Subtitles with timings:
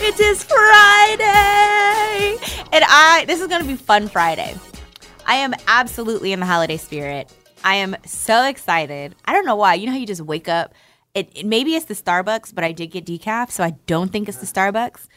[0.00, 2.36] It is Friday.
[2.72, 4.54] And I this is going to be fun Friday.
[5.26, 7.32] I am absolutely in the holiday spirit.
[7.64, 9.14] I am so excited.
[9.24, 9.74] I don't know why.
[9.74, 10.74] You know how you just wake up
[11.14, 14.28] it, it- maybe it's the Starbucks, but I did get decaf, so I don't think
[14.28, 15.08] it's the Starbucks.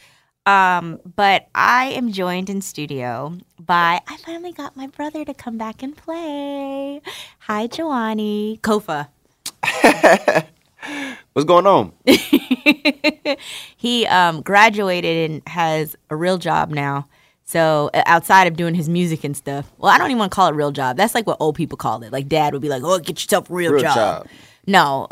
[0.45, 5.57] Um, but I am joined in studio by I finally got my brother to come
[5.59, 7.01] back and play.
[7.41, 8.59] Hi, Joanny.
[8.63, 9.09] Kofa.
[11.33, 11.93] What's going on?
[13.77, 17.07] he um, graduated and has a real job now.
[17.43, 20.35] So uh, outside of doing his music and stuff, well, I don't even want to
[20.35, 20.97] call it real job.
[20.97, 22.11] That's like what old people call it.
[22.11, 23.95] Like dad would be like, "Oh, get yourself a real, Real job.
[23.95, 24.27] job.
[24.67, 25.07] No,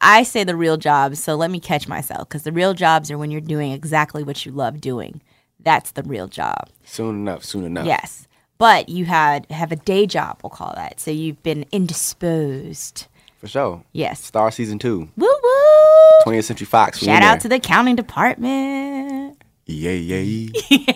[0.00, 1.22] I say the real jobs.
[1.22, 4.44] So let me catch myself because the real jobs are when you're doing exactly what
[4.44, 5.22] you love doing.
[5.60, 6.68] That's the real job.
[6.84, 7.86] Soon enough, soon enough.
[7.86, 8.26] Yes,
[8.58, 10.40] but you had have a day job.
[10.42, 10.98] We'll call that.
[10.98, 13.06] So you've been indisposed.
[13.42, 13.82] For sure.
[13.90, 14.22] Yes.
[14.22, 15.08] Star season two.
[15.16, 16.32] Woo woo!
[16.32, 17.00] 20th Century Fox.
[17.00, 17.40] Shout out there.
[17.40, 19.36] to the accounting department.
[19.66, 20.48] Yay, yay.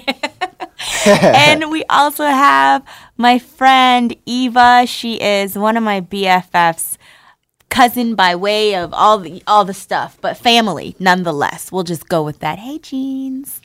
[1.06, 2.84] and we also have
[3.16, 4.86] my friend Eva.
[4.86, 6.98] She is one of my BFFs,
[7.68, 11.72] cousin by way of all the all the stuff, but family nonetheless.
[11.72, 12.60] We'll just go with that.
[12.60, 13.60] Hey, Jeans.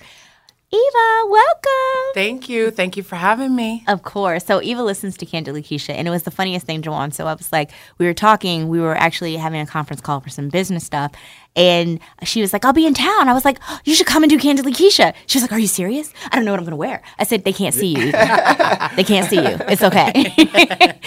[0.73, 2.13] Eva, welcome.
[2.13, 2.71] Thank you.
[2.71, 3.83] Thank you for having me.
[3.89, 4.45] Of course.
[4.45, 7.13] So Eva listens to Candidly Keshia, and it was the funniest thing, Jawan.
[7.13, 10.29] So I was like, we were talking, we were actually having a conference call for
[10.29, 11.11] some business stuff,
[11.57, 13.27] and she was like, I'll be in town.
[13.27, 15.13] I was like, "Oh, you should come and do Candidly Keshia.
[15.25, 16.13] She was like, Are you serious?
[16.31, 17.01] I don't know what I'm going to wear.
[17.19, 18.11] I said, They can't see you.
[18.95, 19.57] They can't see you.
[19.67, 20.11] It's okay.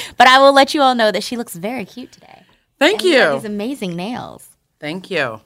[0.19, 2.43] but I will let you all know that she looks very cute today.
[2.79, 3.41] Thank You have you.
[3.41, 4.47] These amazing nails.
[4.79, 5.41] Thank you.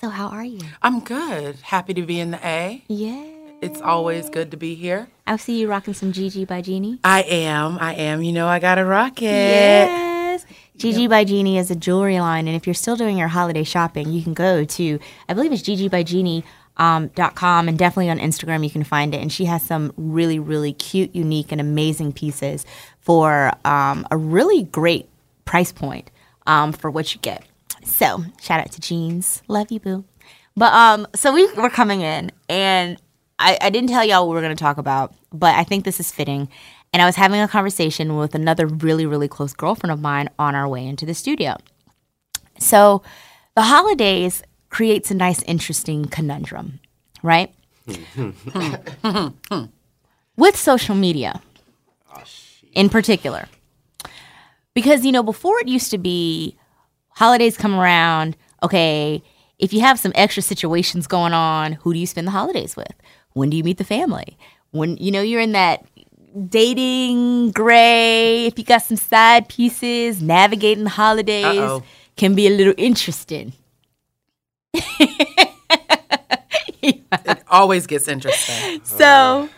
[0.00, 0.60] So how are you?
[0.82, 1.56] I'm good.
[1.62, 2.84] Happy to be in the A.
[2.86, 3.24] Yeah.
[3.62, 5.08] It's always good to be here.
[5.26, 7.00] I see you rocking some Gigi by Jeannie.
[7.02, 7.78] I am.
[7.80, 8.22] I am.
[8.22, 9.24] You know, I got to rock it.
[9.24, 10.44] Yes.
[10.76, 14.12] Gigi by Genie is a jewelry line, and if you're still doing your holiday shopping,
[14.12, 16.44] you can go to I believe it's Gigi by Genie.
[16.78, 19.94] Um, dot com and definitely on Instagram you can find it and she has some
[19.96, 22.66] really really cute unique and amazing pieces
[23.00, 25.08] for um, a really great
[25.46, 26.10] price point
[26.46, 27.46] um, for what you get
[27.82, 30.04] so shout out to jeans love you boo
[30.54, 33.00] but um so we were coming in and
[33.38, 35.84] I, I didn't tell y'all what we were going to talk about, but I think
[35.84, 36.48] this is fitting.
[36.92, 40.54] And I was having a conversation with another really, really close girlfriend of mine on
[40.54, 41.56] our way into the studio.
[42.58, 43.02] So
[43.54, 46.80] the holidays creates a nice, interesting conundrum,
[47.22, 47.52] right?
[50.36, 51.42] with social media
[52.72, 53.48] in particular.
[54.74, 56.56] Because, you know, before it used to be
[57.10, 59.22] holidays come around, okay,
[59.58, 62.92] if you have some extra situations going on, who do you spend the holidays with?
[63.36, 64.38] When do you meet the family?
[64.70, 65.84] When, you know, you're in that
[66.48, 71.82] dating gray, if you got some side pieces, navigating the holidays Uh-oh.
[72.16, 73.52] can be a little interesting.
[76.82, 78.80] It always gets interesting.
[78.84, 79.48] So,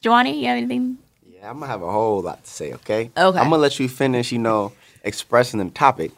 [0.00, 0.98] Joanny, you have anything?
[1.26, 3.12] Yeah, I'm gonna have a whole lot to say, okay?
[3.16, 3.38] Okay.
[3.38, 4.72] I'm gonna let you finish, you know,
[5.04, 6.10] expressing the topic.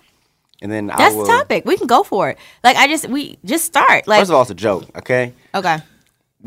[0.63, 1.67] And then I That's will the topic.
[1.67, 2.39] We can go for it.
[2.65, 4.09] Like, I just, we just start.
[4.09, 5.35] Like, First of all, it's a joke, okay?
[5.55, 5.79] okay.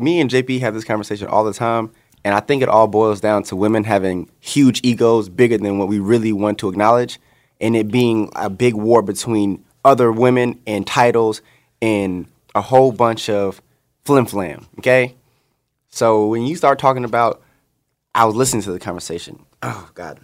[0.00, 1.90] Me and JP have this conversation all the time,
[2.24, 5.88] and I think it all boils down to women having huge egos, bigger than what
[5.88, 7.18] we really want to acknowledge,
[7.60, 11.40] and it being a big war between other women and titles
[11.80, 13.62] and a whole bunch of
[14.04, 14.66] flim flam.
[14.78, 15.14] Okay,
[15.88, 17.42] so when you start talking about,
[18.14, 19.44] I was listening to the conversation.
[19.62, 20.20] Oh God,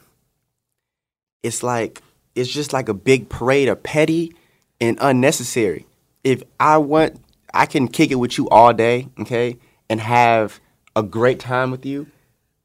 [1.42, 2.02] it's like
[2.34, 4.34] it's just like a big parade of petty
[4.80, 5.86] and unnecessary.
[6.24, 7.20] If I want,
[7.54, 9.56] I can kick it with you all day, okay,
[9.88, 10.60] and have
[10.94, 12.06] a great time with you,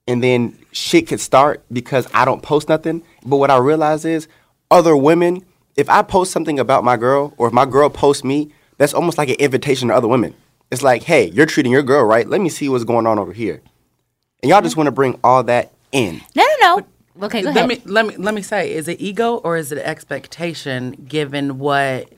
[0.07, 3.03] and then shit could start because I don't post nothing.
[3.25, 4.27] But what I realize is
[4.69, 5.45] other women,
[5.75, 9.17] if I post something about my girl or if my girl posts me, that's almost
[9.17, 10.33] like an invitation to other women.
[10.71, 12.27] It's like, hey, you're treating your girl right.
[12.27, 13.61] Let me see what's going on over here.
[14.41, 14.79] And y'all just mm-hmm.
[14.79, 16.21] want to bring all that in.
[16.35, 16.85] No, no, no.
[17.25, 17.69] Okay, go let ahead.
[17.69, 22.11] me let me let me say, is it ego or is it expectation given what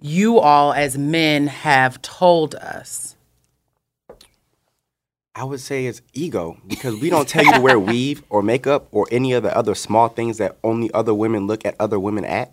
[0.00, 3.16] you all as men have told us?
[5.34, 8.88] I would say it's ego because we don't tell you to wear weave or makeup
[8.90, 12.24] or any of the other small things that only other women look at other women
[12.24, 12.52] at.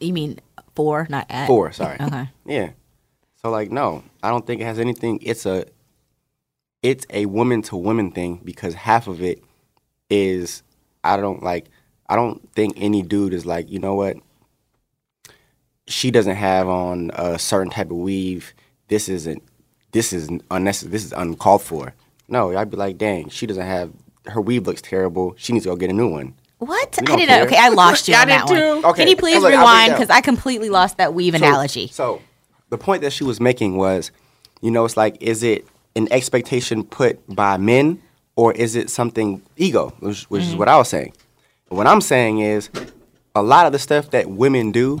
[0.00, 0.38] you mean
[0.74, 1.46] for, not at?
[1.46, 1.96] For, sorry.
[2.00, 2.28] Okay.
[2.44, 2.70] Yeah.
[3.42, 5.66] So like no, I don't think it has anything it's a
[6.82, 9.42] it's a woman to woman thing because half of it
[10.08, 10.62] is
[11.02, 11.68] I don't like
[12.08, 14.16] I don't think any dude is like, you know what?
[15.88, 18.54] She doesn't have on a certain type of weave.
[18.88, 19.42] This isn't
[19.96, 20.92] this is unnecessary.
[20.92, 21.94] This is uncalled for.
[22.28, 23.90] No, I'd be like, dang, she doesn't have
[24.26, 25.34] her weave looks terrible.
[25.38, 26.34] She needs to go get a new one.
[26.58, 26.98] What?
[26.98, 27.36] I don't didn't know.
[27.36, 27.46] care.
[27.46, 28.84] Okay, I lost you on that did one.
[28.84, 29.92] Okay, Can you please look, rewind?
[29.92, 31.88] Because I completely lost that weave So- analogy.
[31.88, 32.20] So,
[32.68, 34.10] the point that she was making was,
[34.60, 38.02] you know, it's like, is it an expectation put by men
[38.34, 40.58] or is it something ego, which, which is mm-hmm.
[40.58, 41.14] what I was saying.
[41.68, 42.68] What I'm saying is,
[43.34, 45.00] a lot of the stuff that women do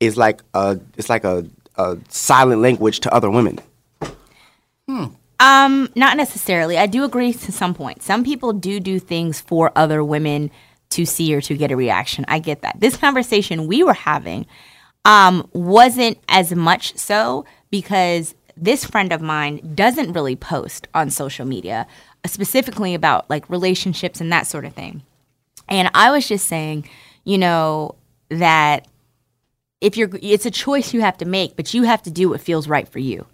[0.00, 1.46] is like a, it's like a,
[1.76, 3.58] a silent language to other women.
[5.40, 6.78] Um, not necessarily.
[6.78, 8.02] I do agree to some point.
[8.02, 10.50] Some people do do things for other women
[10.90, 12.24] to see or to get a reaction.
[12.28, 12.78] I get that.
[12.78, 14.46] This conversation we were having
[15.04, 21.46] um, wasn't as much so because this friend of mine doesn't really post on social
[21.46, 21.86] media,
[22.24, 25.02] specifically about like relationships and that sort of thing.
[25.68, 26.88] And I was just saying,
[27.24, 27.96] you know,
[28.28, 28.86] that
[29.82, 32.40] if you're it's a choice you have to make, but you have to do what
[32.40, 33.26] feels right for you.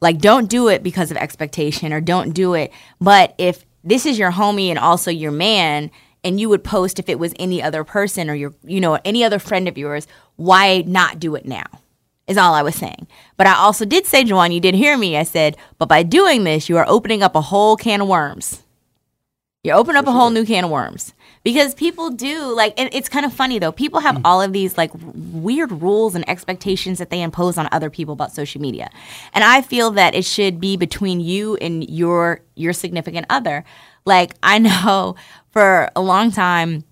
[0.00, 2.72] Like don't do it because of expectation or don't do it.
[3.00, 5.90] But if this is your homie and also your man
[6.22, 9.24] and you would post if it was any other person or your you know any
[9.24, 10.06] other friend of yours,
[10.36, 11.64] why not do it now?
[12.26, 13.06] Is all I was saying.
[13.36, 15.16] But I also did say, Joanne, you did hear me.
[15.16, 18.63] I said, but by doing this, you are opening up a whole can of worms.
[19.64, 23.08] You open up a whole new can of worms because people do like, and it's
[23.08, 23.72] kind of funny though.
[23.72, 24.20] People have mm.
[24.22, 28.30] all of these like weird rules and expectations that they impose on other people about
[28.30, 28.90] social media,
[29.32, 33.64] and I feel that it should be between you and your your significant other.
[34.04, 35.16] Like I know
[35.50, 36.84] for a long time,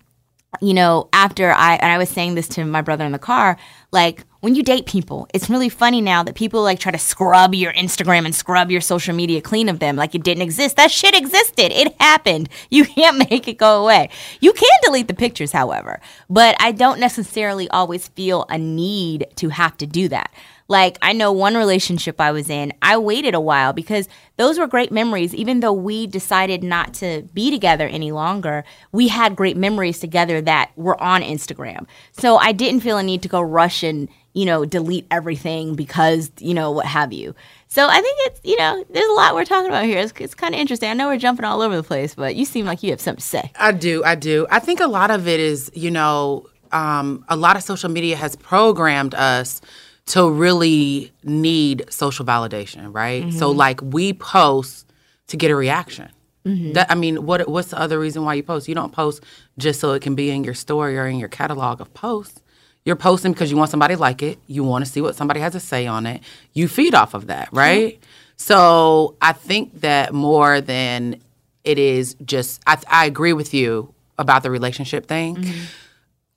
[0.63, 3.59] you know, after I and I was saying this to my brother in the car,
[3.91, 7.53] like when you date people, it's really funny now that people like try to scrub
[7.55, 10.77] your Instagram and scrub your social media clean of them like it didn't exist.
[10.77, 11.73] That shit existed.
[11.73, 12.49] It happened.
[12.71, 14.09] You can't make it go away.
[14.41, 16.01] You can delete the pictures, however,
[16.31, 20.33] but I don't necessarily always feel a need to have to do that.
[20.73, 24.09] Like, I know one relationship I was in, I waited a while because
[24.39, 25.35] those were great memories.
[25.35, 30.41] Even though we decided not to be together any longer, we had great memories together
[30.41, 31.87] that were on Instagram.
[32.13, 36.31] So I didn't feel a need to go rush and, you know, delete everything because,
[36.39, 37.35] you know, what have you.
[37.69, 39.99] So I think it's, you know, there's a lot we're talking about here.
[39.99, 40.89] It's, it's kind of interesting.
[40.89, 43.21] I know we're jumping all over the place, but you seem like you have something
[43.21, 43.53] to say.
[43.57, 44.47] I do, I do.
[44.51, 48.17] I think a lot of it is, you know, um, a lot of social media
[48.17, 49.61] has programmed us
[50.07, 53.33] to really need social validation, right?
[53.33, 53.59] So mm-hmm.
[53.59, 54.87] like we post
[55.29, 56.11] to get a reaction.
[56.45, 56.73] Mm-hmm.
[56.73, 58.69] That I mean, what what's the other reason why you post?
[58.69, 59.23] You don't post
[59.59, 62.41] just so it can be in your story or in your catalog of posts.
[62.85, 64.39] You're posting because you want somebody to like it.
[64.49, 66.21] You want to see what somebody has to say on it.
[66.53, 68.03] You feed off of that, right?
[68.37, 71.21] So I think that more than
[71.63, 75.37] it is just, I, I agree with you about the relationship thing.
[75.37, 75.65] Mm-hmm.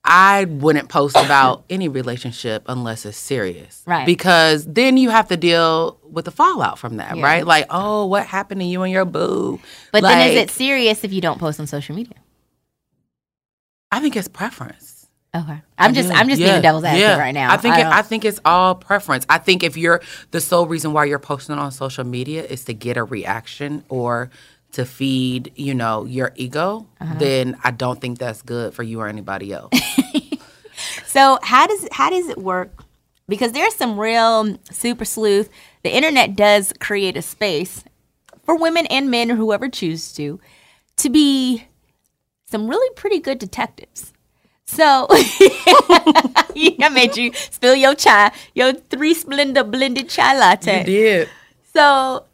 [0.06, 3.82] I wouldn't post about any relationship unless it's serious.
[3.86, 4.06] Right.
[4.06, 7.44] Because then you have to deal with the fallout from that, right?
[7.46, 9.60] Like, oh, what happened to you and your boo?
[9.92, 12.14] But then is it serious if you don't post on social media?
[13.92, 15.06] I think it's preference.
[15.34, 15.60] Okay.
[15.76, 16.14] I'm just, Yeah.
[16.18, 16.52] I'm just Yeah.
[16.52, 17.18] being devil's advocate Yeah.
[17.18, 17.52] right now.
[17.52, 19.26] I think it, I think it's all preference.
[19.28, 22.72] I think if you're the sole reason why you're posting on social media is to
[22.74, 24.30] get a reaction or
[24.72, 27.14] to feed, you know, your ego, Uh-huh.
[27.18, 29.72] then I don't think that's good for you or anybody else.
[31.06, 32.84] So how does how does it work?
[33.26, 35.48] Because there's some real super sleuth.
[35.82, 37.84] The internet does create a space
[38.44, 40.38] for women and men or whoever chooses to
[40.98, 41.64] to be
[42.50, 44.12] some really pretty good detectives.
[44.66, 50.80] So I made you spill your chai, your three Splenda blended chai latte.
[50.80, 51.28] You did.
[51.72, 52.24] So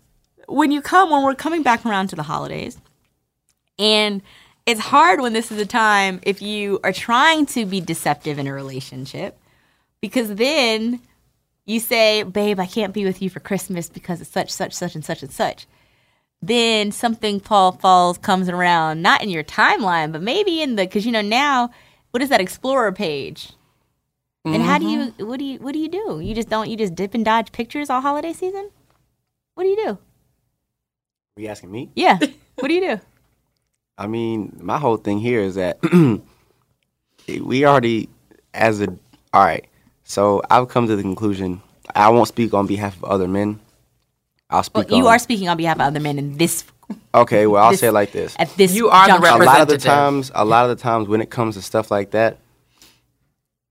[0.48, 2.78] when you come, when we're coming back around to the holidays,
[3.78, 4.22] and
[4.66, 8.46] it's hard when this is a time if you are trying to be deceptive in
[8.46, 9.38] a relationship,
[10.00, 11.00] because then
[11.66, 14.94] you say, "Babe, I can't be with you for Christmas because it's such, such, such,
[14.94, 15.66] and such and such."
[16.40, 21.06] Then something fall falls comes around, not in your timeline, but maybe in the because
[21.06, 21.70] you know now
[22.10, 23.52] what is that Explorer page?
[24.44, 25.26] And how do you mm-hmm.
[25.26, 26.20] what do you what do you do?
[26.20, 28.70] You just don't you just dip and dodge pictures all holiday season?
[29.54, 29.98] What do you do?
[31.36, 31.90] Are you asking me?
[31.94, 32.18] Yeah.
[32.56, 33.00] what do you do?
[33.98, 35.78] I mean, my whole thing here is that
[37.28, 38.08] we already,
[38.52, 38.88] as a,
[39.32, 39.66] all right.
[40.04, 41.62] So I've come to the conclusion.
[41.94, 43.60] I won't speak on behalf of other men.
[44.50, 44.90] I'll Well, speak.
[44.90, 46.64] you on, are speaking on behalf of other men in this
[47.14, 48.34] Okay, well, I'll this- say it like this.
[48.38, 49.42] at this You are the juncture.
[49.42, 51.90] a lot of the times, a lot of the times when it comes to stuff
[51.90, 52.38] like that,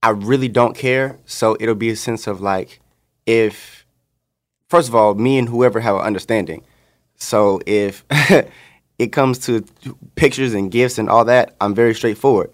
[0.02, 1.20] I really don't care.
[1.26, 2.80] So it'll be a sense of like,
[3.28, 3.86] if
[4.70, 6.64] first of all, me and whoever have an understanding.
[7.22, 8.04] So if
[9.00, 9.64] it comes to
[10.16, 12.52] pictures and gifts and all that, I'm very straightforward.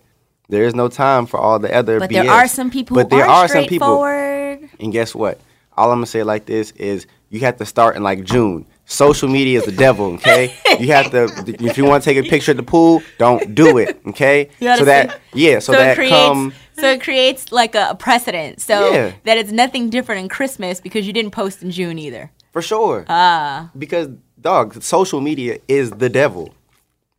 [0.50, 2.14] There is no time for all the other But BS.
[2.14, 5.40] there are some people But who there are, some people and guess what?
[5.78, 8.66] All I'm gonna say like this is you have to start in like June.
[8.86, 10.56] Social media is the devil, okay?
[10.80, 11.26] you have to
[11.60, 14.50] if you want to take a picture at the pool, don't do it, okay?
[14.60, 17.96] So that see- yeah, so, so that it creates come so it creates like a
[18.00, 18.62] precedent.
[18.62, 19.12] So Yeah.
[19.26, 22.32] that it's nothing different in Christmas because you didn't post in June either.
[22.54, 23.06] for sure.
[23.10, 23.70] Ah.
[23.78, 24.08] Because
[24.50, 26.46] dog, social media is the devil.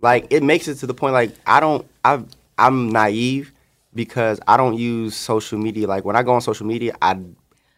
[0.01, 2.23] Like it makes it to the point like I don't I
[2.57, 3.53] I'm naive
[3.95, 7.13] because I don't use social media like when I go on social media I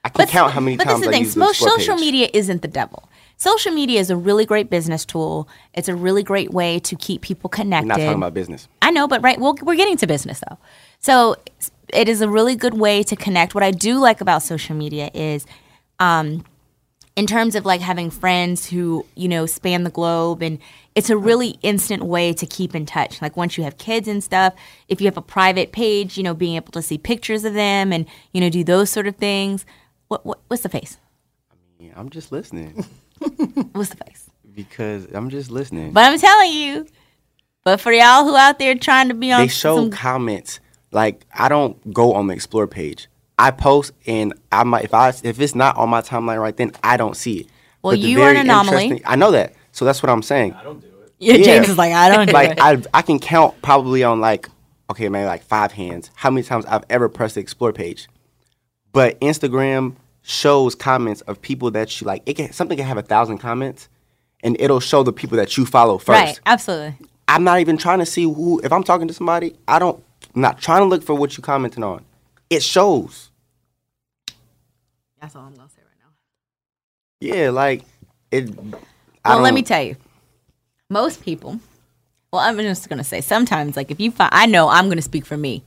[0.04, 1.24] I can count how many but times this is I the thing.
[1.24, 2.00] use the Smo- social page.
[2.06, 3.02] media isn't the devil.
[3.36, 5.48] Social media is a really great business tool.
[5.78, 7.86] It's a really great way to keep people connected.
[7.88, 8.68] We're not talking about business.
[8.82, 10.58] I know, but right, well, we're getting to business though.
[11.00, 11.36] So
[12.00, 13.54] it is a really good way to connect.
[13.54, 15.46] What I do like about social media is,
[15.98, 16.44] um,
[17.20, 20.58] in terms of like having friends who you know span the globe, and
[20.94, 23.20] it's a really instant way to keep in touch.
[23.20, 24.54] Like once you have kids and stuff,
[24.88, 27.92] if you have a private page, you know, being able to see pictures of them
[27.92, 29.66] and you know do those sort of things.
[30.08, 30.96] What, what what's the face?
[31.78, 32.86] Yeah, I'm just listening
[33.72, 34.30] What's the face?
[34.54, 35.92] because I'm just listening.
[35.92, 36.86] But I'm telling you.
[37.64, 40.58] But for y'all who out there trying to be on they show some comments.
[40.90, 43.08] Like I don't go on the explore page.
[43.40, 46.72] I post and I might if I if it's not on my timeline right then
[46.84, 47.46] I don't see it.
[47.82, 49.00] Well, But you are an anomaly.
[49.06, 50.52] I know that, so that's what I'm saying.
[50.52, 51.14] I don't do it.
[51.18, 51.44] Yeah, Yeah.
[51.44, 52.58] James is like I don't do like it.
[52.60, 54.50] I I can count probably on like
[54.90, 58.08] okay maybe like five hands how many times I've ever pressed the explore page.
[58.92, 62.22] But Instagram shows comments of people that you like.
[62.26, 63.88] It can something can have a thousand comments,
[64.42, 66.20] and it'll show the people that you follow first.
[66.20, 67.06] Right, absolutely.
[67.26, 68.60] I'm not even trying to see who.
[68.62, 70.02] If I'm talking to somebody, I don't.
[70.34, 72.04] I'm not trying to look for what you commenting on.
[72.50, 73.29] It shows.
[75.20, 76.10] That's all I'm gonna say right now.
[77.20, 77.84] Yeah, like
[78.30, 78.48] it.
[79.24, 79.96] I Well, let don't- me tell you,
[80.88, 81.60] most people.
[82.32, 85.26] Well, I'm just gonna say sometimes, like if you find, I know I'm gonna speak
[85.26, 85.62] for me.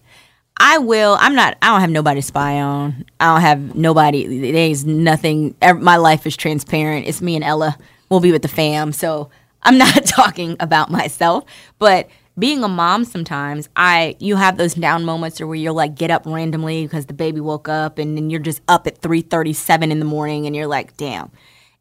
[0.57, 1.17] I will.
[1.19, 1.57] I'm not.
[1.62, 3.05] I don't have nobody to spy on.
[3.19, 4.51] I don't have nobody.
[4.51, 5.55] There's nothing.
[5.79, 7.07] My life is transparent.
[7.07, 7.77] It's me and Ella.
[8.10, 8.91] We'll be with the fam.
[8.93, 9.29] So
[9.63, 11.43] I'm not talking about myself.
[11.79, 15.95] But being a mom, sometimes I you have those down moments or where you'll like
[15.95, 19.91] get up randomly because the baby woke up, and then you're just up at 3:37
[19.91, 21.31] in the morning, and you're like, damn.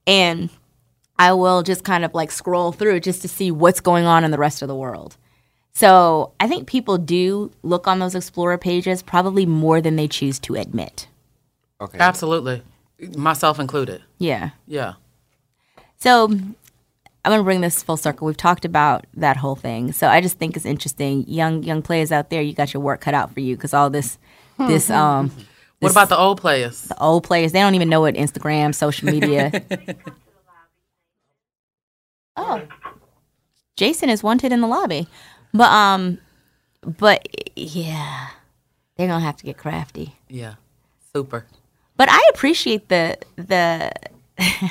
[0.07, 0.51] And
[1.19, 4.31] I will just kind of like scroll through just to see what's going on in
[4.31, 5.17] the rest of the world.
[5.73, 10.39] So I think people do look on those Explorer pages probably more than they choose
[10.41, 11.09] to admit.
[11.81, 11.99] Okay.
[11.99, 12.63] Absolutely.
[13.17, 14.03] Myself included.
[14.19, 14.51] Yeah.
[14.67, 14.95] Yeah.
[15.97, 16.37] So
[17.25, 18.27] I'm going to bring this full circle.
[18.27, 19.93] We've talked about that whole thing.
[19.93, 21.25] So I just think it's interesting.
[21.29, 23.91] Young young players out there, you got your work cut out for you because all
[23.91, 24.19] this
[24.59, 25.31] this um
[25.79, 26.83] What about the old players?
[26.83, 29.51] the old players, they don't even know what Instagram, social media.
[32.37, 32.63] oh.
[33.75, 35.09] Jason is wanted in the lobby.
[35.53, 36.19] But um
[36.83, 37.27] but
[37.57, 38.29] yeah.
[38.97, 40.17] They're going to have to get crafty.
[40.29, 40.55] Yeah.
[41.15, 41.47] Super.
[41.97, 43.93] But I appreciate the the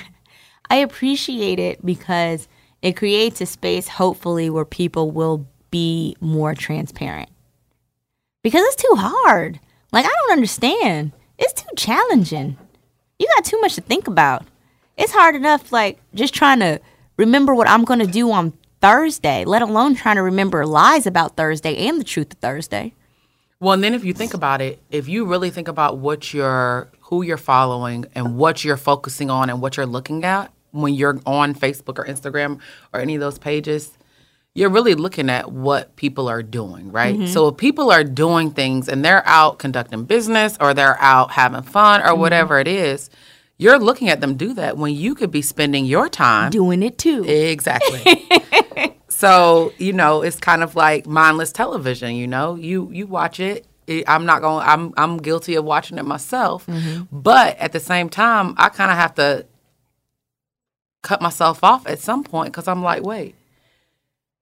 [0.71, 2.47] I appreciate it because
[2.81, 7.27] it creates a space hopefully where people will be more transparent.
[8.41, 9.59] Because it's too hard.
[9.91, 11.11] Like I don't understand.
[11.37, 12.55] It's too challenging.
[13.19, 14.45] You got too much to think about.
[14.95, 16.79] It's hard enough like just trying to
[17.17, 21.35] remember what I'm going to do on Thursday, let alone trying to remember lies about
[21.35, 22.93] Thursday and the truth of Thursday.
[23.59, 26.89] Well, and then if you think about it, if you really think about what you're,
[27.01, 31.19] who you're following, and what you're focusing on, and what you're looking at when you're
[31.25, 32.59] on Facebook or Instagram
[32.93, 33.97] or any of those pages,
[34.53, 37.15] you're really looking at what people are doing, right?
[37.15, 37.27] Mm-hmm.
[37.27, 41.61] So if people are doing things and they're out conducting business or they're out having
[41.61, 42.19] fun or mm-hmm.
[42.19, 43.09] whatever it is,
[43.57, 46.97] you're looking at them do that when you could be spending your time Doing it
[46.97, 47.23] too.
[47.23, 48.27] Exactly.
[49.07, 52.15] so you know, it's kind of like mindless television.
[52.15, 53.67] You know, you you watch it.
[54.07, 54.65] I'm not going.
[54.65, 56.65] I'm I'm guilty of watching it myself.
[56.65, 57.03] Mm-hmm.
[57.11, 59.45] But at the same time, I kind of have to
[61.01, 63.35] cut myself off at some point because I'm like, wait,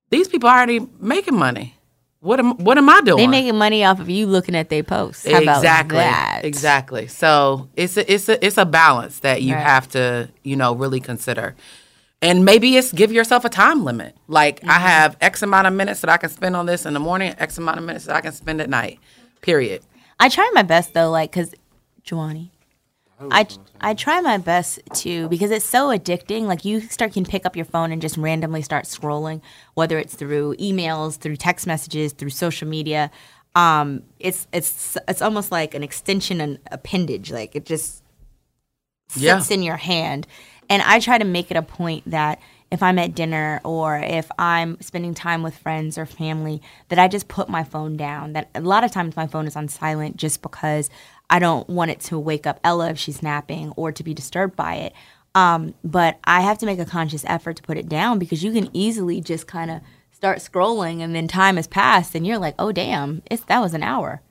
[0.10, 1.76] these people are already making money.
[2.20, 3.18] what am what am I doing?
[3.18, 5.26] They making money off of you looking at their posts.
[5.26, 6.42] How about exactly that?
[6.44, 9.64] exactly so it's a, it's a, it's a balance that you Right.
[9.64, 11.56] have to you know really consider
[12.22, 14.70] and maybe it's give yourself a time limit like Mm-hmm.
[14.70, 17.34] i have x amount of minutes that i can spend on this in the morning
[17.38, 19.00] x amount of minutes that i can spend at night
[19.42, 19.82] period
[20.20, 21.56] I try my best though, like, cause
[22.04, 22.52] Joanie,
[23.32, 23.48] I
[23.82, 26.44] I try my best to because it's so addicting.
[26.44, 29.42] Like you start can pick up your phone and just randomly start scrolling,
[29.74, 33.12] whether it's through emails, through text messages, through social media.
[33.56, 37.32] Um, it's it's it's almost like an extension and appendage.
[37.32, 38.04] Like it just
[39.16, 39.40] Yeah.
[39.40, 40.28] sits in your hand.
[40.70, 42.40] And I try to make it a point that
[42.72, 47.08] if I'm at dinner or if I'm spending time with friends or family, that I
[47.08, 48.34] just put my phone down.
[48.34, 50.92] That a lot of times my phone is on silent just because
[51.30, 54.56] I don't want it to wake up Ella if she's napping or to be disturbed
[54.56, 54.94] by it.
[55.36, 58.52] Um, but I have to make a conscious effort to put it down because you
[58.52, 59.82] can easily just kind of
[60.12, 63.74] start scrolling and then time has passed and you're like, oh damn, it's that was
[63.74, 64.22] an hour.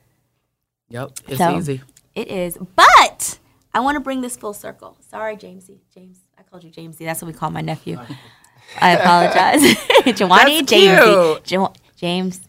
[0.89, 1.81] yep it's So, easy
[2.15, 2.59] It is.
[2.75, 3.39] But
[3.73, 4.97] I want to bring this full circle.
[5.09, 5.79] Sorry, Jamesy.
[5.95, 6.19] James.
[6.37, 6.99] I called you Jamesy.
[6.99, 7.99] That's what we call my nephew.
[8.81, 9.61] I apologize.
[10.05, 11.77] That's Jamesy.
[11.97, 12.41] James,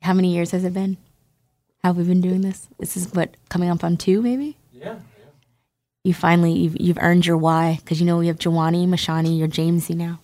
[0.00, 0.96] how many years has it been?
[1.82, 2.68] How have we been doing this?
[2.78, 4.56] This is what, coming up on two, maybe?
[4.72, 5.00] Yeah.
[6.04, 9.48] You finally, you've, you've earned your Y because you know we have Giovanni, Mashani, you're
[9.48, 10.20] Jamesy now.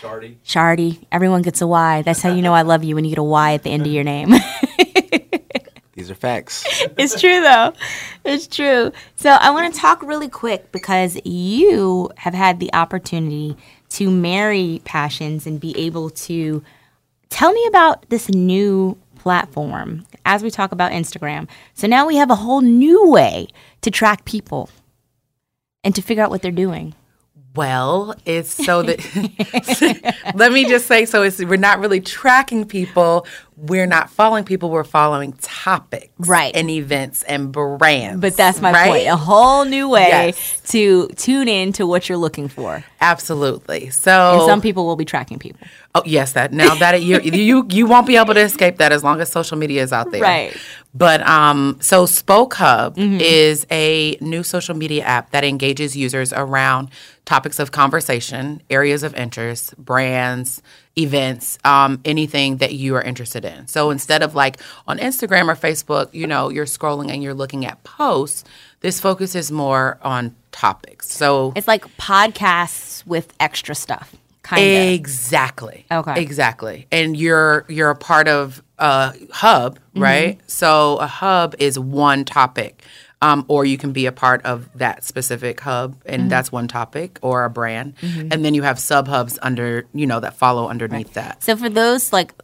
[0.00, 0.36] Shardy.
[0.44, 1.04] Shardy.
[1.12, 2.02] Everyone gets a Y.
[2.02, 3.86] That's how you know I love you when you get a Y at the end
[3.86, 4.30] of your name.
[5.94, 6.64] These are facts.
[6.98, 7.72] it's true though.
[8.24, 8.90] It's true.
[9.14, 13.56] So I want to talk really quick because you have had the opportunity
[13.90, 16.64] to marry passions and be able to
[17.30, 21.48] tell me about this new platform as we talk about Instagram.
[21.74, 23.48] So now we have a whole new way
[23.80, 24.70] to track people
[25.82, 26.94] and to figure out what they're doing.
[27.56, 29.00] Well, it's so that
[30.36, 33.26] let me just say so it's we're not really tracking people,
[33.56, 36.54] we're not following people, we're following topics Right.
[36.54, 38.20] and events and brands.
[38.20, 38.88] But that's my right?
[38.90, 39.06] point.
[39.08, 40.60] A whole new way Yes.
[40.68, 42.84] to tune in to what you're looking for.
[43.00, 43.88] Absolutely.
[43.90, 45.66] So And some people will be tracking people.
[45.94, 49.02] Oh yes, that now that you you you won't be able to escape that as
[49.02, 50.20] long as social media is out there.
[50.20, 50.54] Right.
[50.94, 53.20] But um, so Spoke Hub Mm-hmm.
[53.20, 56.90] is a new social media app that engages users around
[57.24, 60.62] topics of conversation, areas of interest, brands,
[60.98, 63.66] events, um, anything that you are interested in.
[63.68, 67.66] So instead of like on Instagram or Facebook, you know, you're scrolling and you're looking
[67.66, 68.44] at posts.
[68.80, 71.10] This focuses more on topics.
[71.10, 74.14] So It's like podcasts with extra stuff.
[74.42, 74.94] Kind of.
[74.94, 75.86] Exactly.
[75.90, 76.22] Okay.
[76.22, 76.86] Exactly.
[76.92, 80.02] And you're you're a part of a hub, Mm-hmm.
[80.02, 80.40] right?
[80.46, 82.82] So a hub is one topic.
[83.22, 86.28] Um, or you can be a part of that specific hub, and Mm-hmm.
[86.28, 87.94] that's one topic or a brand.
[88.02, 91.42] And then you have sub hubs under, you know, that follow underneath that.
[91.42, 92.34] So for those like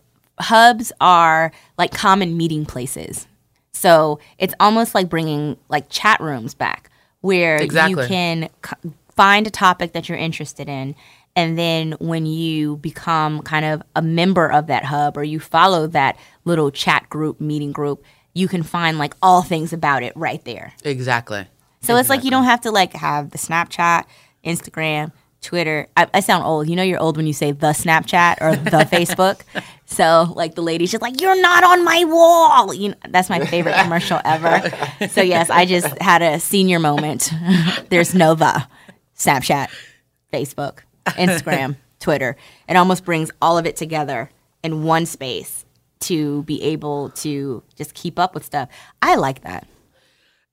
[0.40, 3.26] hubs are like common meeting places.
[3.72, 8.02] So it's almost like bringing like chat rooms back where Exactly.
[8.04, 10.94] you can c- find a topic that you're interested in
[11.36, 15.86] and then when you become kind of a member of that hub or you follow
[15.86, 18.02] that little chat group meeting group
[18.34, 21.46] you can find like all things about it right there Exactly.
[21.80, 24.04] so it's like you don't have to like have the Snapchat,
[24.44, 25.88] Instagram, Twitter.
[25.96, 26.68] I, I sound old.
[26.70, 29.40] You know you're old when you say the Snapchat or the Facebook.
[29.86, 32.72] So like the lady's just like, You're not on my wall.
[32.72, 34.70] You know, that's my favorite commercial ever.
[35.08, 37.30] So yes, I just had a senior moment.
[37.90, 38.64] There's no the
[39.18, 39.68] Snapchat,
[40.32, 42.36] Facebook, Instagram, Twitter.
[42.68, 44.30] It almost brings all of it together
[44.62, 45.64] in one space
[46.02, 48.68] to be able to just keep up with stuff.
[49.00, 49.66] I like that.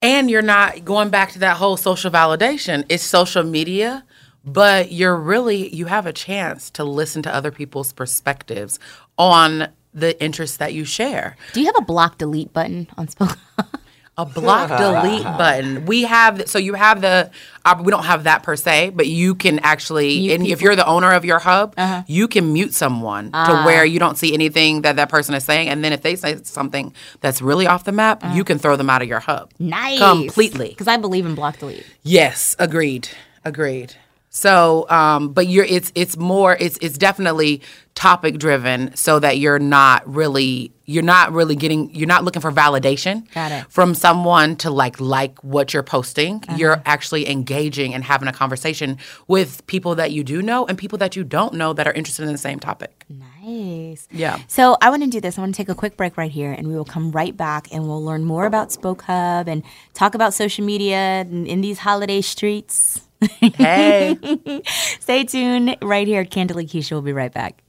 [0.02, 2.86] And you're not going back to that whole social validation.
[2.88, 4.06] It's social media,
[4.46, 8.80] but you're really, you have a chance to listen to other people's perspectives
[9.18, 11.36] on the interests that you share.
[11.54, 13.38] Do you have a block delete button on Spoke?
[14.22, 15.86] A block delete button.
[15.86, 17.32] We have, so you have the,
[17.64, 20.54] uh, we don't have that per se, but you can actually, Mute and if people?
[20.54, 20.64] Uh-huh.
[20.66, 21.74] you're the owner of your hub,
[22.08, 23.46] you can mute someone Ah.
[23.48, 25.70] to where you don't see anything that that person is saying.
[25.70, 28.90] And then if they say something that's really off the map, you can throw them
[28.90, 29.44] out of your hub.
[29.60, 29.70] Uh-huh.
[29.70, 30.00] Nice.
[30.00, 30.70] Completely.
[30.70, 31.86] Because I believe in block delete.
[32.04, 33.08] Yes, agreed.
[33.46, 33.96] Agreed.
[34.30, 37.62] So, um, but you're it's it's more it's it's definitely
[37.96, 42.52] topic driven so that you're not really you're not really getting you're not looking for
[42.52, 43.28] validation
[43.70, 46.44] from someone to like like what you're posting.
[46.56, 51.00] You're actually engaging and having a conversation with people that you do know and people
[51.00, 53.06] that you don't know that are interested in the same topic.
[53.10, 54.08] Nice.
[54.12, 54.40] Yeah.
[54.48, 55.38] So I want to do this.
[55.38, 57.68] I want to take a quick break right here, and we will come right back,
[57.72, 59.64] and we'll learn more about Spoke Hub and
[59.96, 63.02] talk about social media in these holiday streets.
[63.22, 64.18] Hey.
[65.00, 66.92] Stay tuned right here at Candidly Keshia.
[66.92, 67.62] We'll be right back.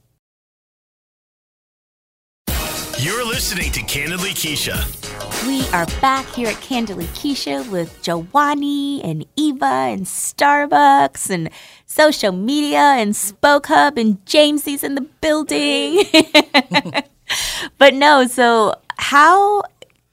[2.99, 4.85] You're listening to Candidly Keshia.
[5.47, 11.49] We are back here at Candidly Keshia with Joanie and Eva and Starbucks and
[11.87, 16.03] social media and Spoke Hub and Jamesy's in the building.
[17.77, 19.63] but no, so how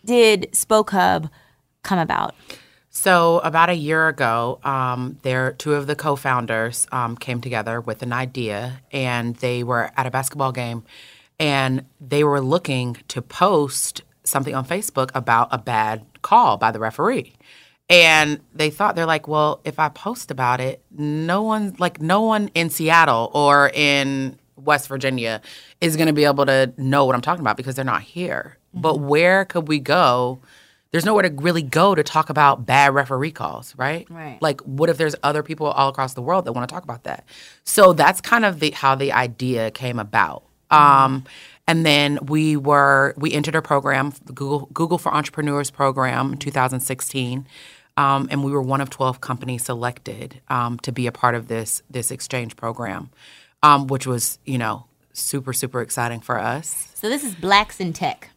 [0.05, 1.29] did Spoke Hub
[1.83, 2.35] come about?
[3.01, 8.03] So about a year ago, um, there two of the co-founders um, came together with
[8.03, 10.83] an idea, and they were at a basketball game,
[11.39, 16.81] and they were looking to post something on Facebook about a bad call by the
[16.81, 17.35] referee.
[17.89, 22.23] And they thought they're like, well, if I post about it, no one like no
[22.23, 25.41] one in Seattle or in West Virginia
[25.81, 28.59] is going to be able to know what I'm talking about because they're not here.
[28.75, 30.41] But where could we go?
[30.91, 34.07] There's nowhere to really go to talk about bad referee calls, right?
[34.09, 34.41] Right.
[34.41, 37.05] Like, what if there's other people all across the world that want to talk about
[37.05, 37.25] that?
[37.65, 40.45] So that's kind of the how the idea came about.
[40.71, 41.25] Um,
[41.67, 46.39] and then we were we entered a program, the Google Google for Entrepreneurs program, in
[46.39, 47.47] 2016,
[47.97, 51.49] um, and we were one of 12 companies selected um, to be a part of
[51.49, 53.11] this this exchange program,
[53.63, 56.89] um, which was you know super super exciting for us.
[56.95, 58.31] So this is Blacks in Tech.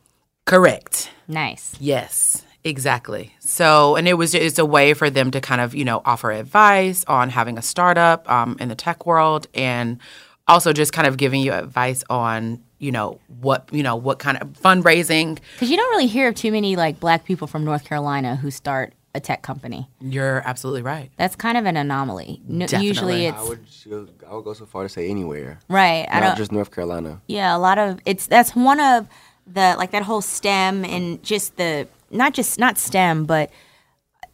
[0.45, 1.09] Correct.
[1.27, 1.75] Nice.
[1.79, 3.33] Yes, exactly.
[3.39, 6.31] So, and it was it's a way for them to kind of you know offer
[6.31, 9.99] advice on having a startup um, in the tech world, and
[10.47, 14.37] also just kind of giving you advice on you know what you know what kind
[14.41, 15.39] of fundraising.
[15.53, 18.51] Because you don't really hear of too many like black people from North Carolina who
[18.51, 19.87] start a tech company.
[19.99, 21.11] You're absolutely right.
[21.17, 22.41] That's kind of an anomaly.
[22.47, 22.87] No, Definitely.
[22.87, 23.47] usually I it's
[23.85, 26.07] would I would go so far to say anywhere, right.
[26.09, 26.37] I don't.
[26.37, 27.21] just North Carolina.
[27.27, 29.07] Yeah, a lot of it's that's one of
[29.53, 33.51] the like that whole STEM and just the not just not STEM but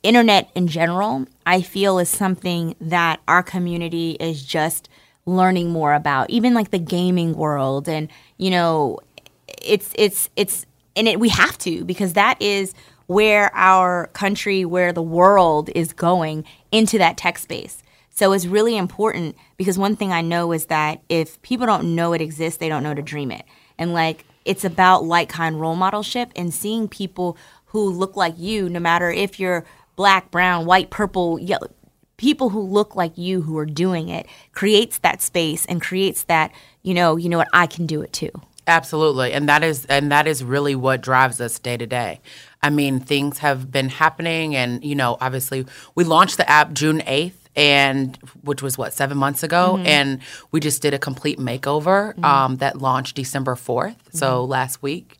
[0.03, 1.25] internet in general.
[1.45, 4.89] I feel is something that our community is just
[5.25, 6.29] learning more about.
[6.29, 8.99] Even like the gaming world and you know
[9.61, 12.73] it's it's it's and it we have to because that is
[13.07, 17.81] where our country where the world is going into that tech space.
[18.09, 22.13] So it's really important because one thing I know is that if people don't know
[22.13, 23.45] it exists, they don't know to dream it.
[23.77, 28.69] And like it's about like kind role modelship and seeing people who look like you,
[28.69, 31.67] no matter if you're black, brown, white, purple, yellow,
[32.15, 36.51] people who look like you who are doing it creates that space and creates that,
[36.81, 38.31] you know, you know what, I can do it too.
[38.67, 39.31] Absolutely.
[39.31, 42.19] And that is and that is really what drives us day to day.
[42.61, 46.99] I mean, things have been happening and you know, obviously we launched the app June
[46.99, 49.73] 8th and which was what 7 months ago?
[49.75, 49.87] Mm-hmm.
[49.87, 50.19] And
[50.51, 52.23] we just did a complete makeover mm-hmm.
[52.23, 54.51] um, that launched December 4th, so mm-hmm.
[54.51, 55.17] last week.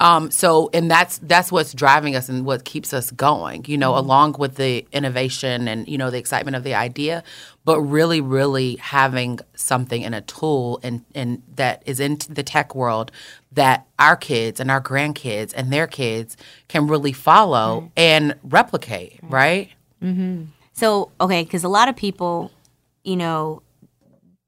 [0.00, 3.98] Um, so and that's that's what's driving us and what keeps us going, you know,
[3.98, 7.22] along with the innovation and you know the excitement of the idea,
[7.66, 12.74] but really, really having something and a tool and and that is in the tech
[12.74, 13.12] world
[13.52, 16.34] that our kids and our grandkids and their kids
[16.68, 19.68] can really follow and replicate, right?
[20.80, 22.50] So, okay, because a lot of people,
[23.04, 23.60] you know,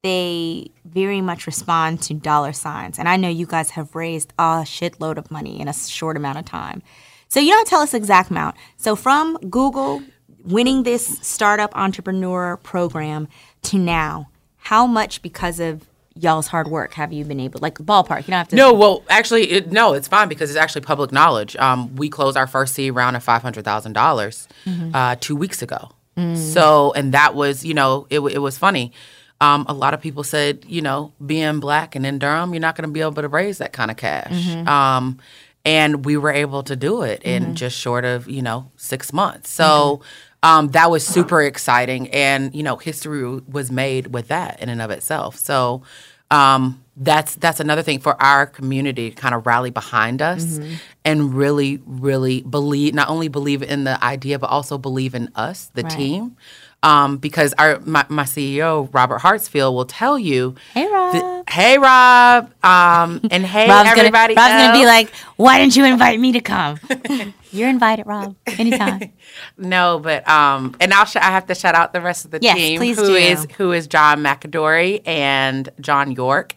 [0.03, 2.99] they very much respond to dollar signs.
[2.99, 6.39] And I know you guys have raised a shitload of money in a short amount
[6.39, 6.83] of time.
[7.29, 8.57] So, you don't tell us the exact amount.
[8.79, 10.03] So, from Google
[10.43, 13.29] winning this startup entrepreneur program
[13.65, 18.21] to now, how much because of y'all's hard work have you been able, like ballpark?
[18.21, 18.57] You don't have to.
[18.57, 21.57] No, well, actually, it, no, it's fine because it's actually public knowledge.
[21.57, 24.49] Um, we closed our first seed round of five hundred thousand dollars
[24.95, 25.91] uh, two weeks ago.
[26.37, 28.93] So, and that was, you know, it, it was funny.
[29.41, 32.77] Um, a lot of people said, you know, being black and in Durham, you're not
[32.77, 34.31] going to be able to raise that kind of cash.
[34.69, 35.19] Um,
[35.65, 39.51] and we were able to do it in just short of, you know, six months.
[39.51, 40.03] So
[40.43, 42.09] um, that was super exciting.
[42.11, 45.37] And, you know, history was made with that in and of itself.
[45.37, 45.83] So
[46.33, 50.59] um, that's that's another thing for our community to kind of rally behind us
[51.05, 55.71] and really, really believe not only believe in the idea, but also believe in us,
[55.75, 56.37] the team.
[56.85, 61.13] Um, because our my, my CEO Robert Hartsfield will tell you, Hey, Rob.
[61.13, 64.35] that- hey Rob, um, and hey Rob's everybody.
[64.35, 66.81] Gonna, Rob's gonna be like, "Why didn't you invite me to come?"
[67.53, 68.35] You're invited, Rob.
[68.47, 69.13] Anytime.
[69.57, 72.39] No, but um, and I'll sh- I have to shout out the rest of the
[72.43, 73.15] Yes, team please who do.
[73.15, 76.55] is who is John McAdory and John York,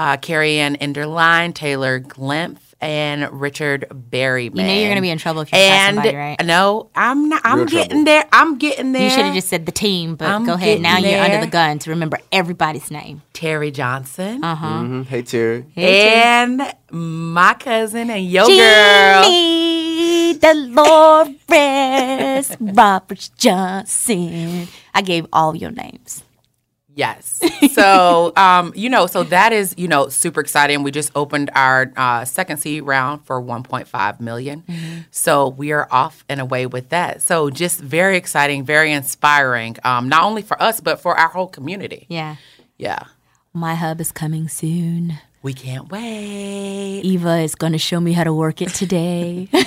[0.00, 4.56] uh, Carrie Ann Enderline, Taylor Glimpf, and Richard Berryman.
[4.60, 6.42] You know you're gonna be in trouble if you tell and somebody, right?
[6.44, 7.42] no, I'm not.
[7.44, 8.04] I'm Real getting trouble.
[8.06, 8.24] there.
[8.32, 9.02] I'm getting there.
[9.02, 10.80] You should have just said the team, but I'm go ahead.
[10.80, 13.20] Now getting you're under the gun to remember everybody's name.
[13.34, 15.06] Terry Johnson Mhm.
[15.06, 15.66] Hey Terry.
[15.76, 19.24] and my cousin and your girl.
[19.24, 21.36] Jeannie Dolores
[22.60, 24.68] Roberts Johnson.
[24.94, 26.24] I gave all your names.
[26.94, 27.40] Yes.
[27.72, 30.82] So, um, you know, so that is, you know, super exciting.
[30.82, 34.64] We just opened our uh, second seed round for 1.5 million.
[35.10, 37.22] So we are off and away with that.
[37.22, 41.48] So just very exciting, very inspiring, um, not only for us, but for our whole
[41.48, 42.06] community.
[42.08, 42.36] Yeah.
[42.76, 43.04] Yeah.
[43.52, 45.18] My hub is coming soon.
[45.42, 47.00] We can't wait.
[47.02, 49.48] Eva is going to show me how to work it today.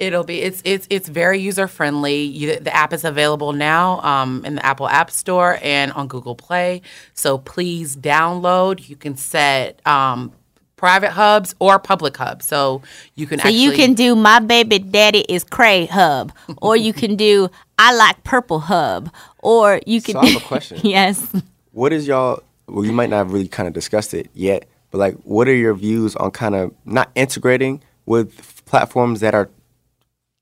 [0.00, 2.22] It'll be it's it's it's very user friendly.
[2.22, 6.34] You, the app is available now um, in the Apple App Store and on Google
[6.34, 6.80] Play.
[7.12, 8.88] So please download.
[8.88, 10.32] You can set um,
[10.76, 12.46] private hubs or public hubs.
[12.46, 12.80] So
[13.14, 16.32] you can so actually you can do my baby daddy is cray hub,
[16.62, 20.14] or you can do I like purple hub, or you can.
[20.14, 20.80] So I have a question.
[20.82, 21.30] yes.
[21.72, 22.42] What is y'all?
[22.66, 25.54] Well, you might not have really kind of discussed it yet, but like, what are
[25.54, 29.50] your views on kind of not integrating with platforms that are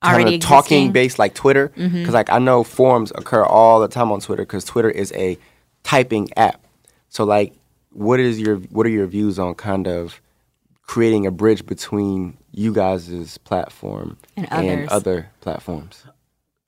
[0.02, 1.68] kind Already of talking based like Twitter?
[1.74, 5.38] Because like I know forums occur all the time on Twitter because Twitter is a
[5.82, 6.60] typing app.
[7.08, 7.54] So like,
[7.90, 10.20] what is your what are your views on kind of
[10.82, 14.88] creating a bridge between you guys' platform And others.
[14.90, 16.04] other platforms?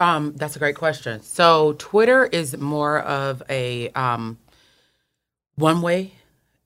[0.00, 1.22] Um, that's a great question.
[1.22, 4.38] So Twitter is more of a um,
[5.56, 6.12] one-way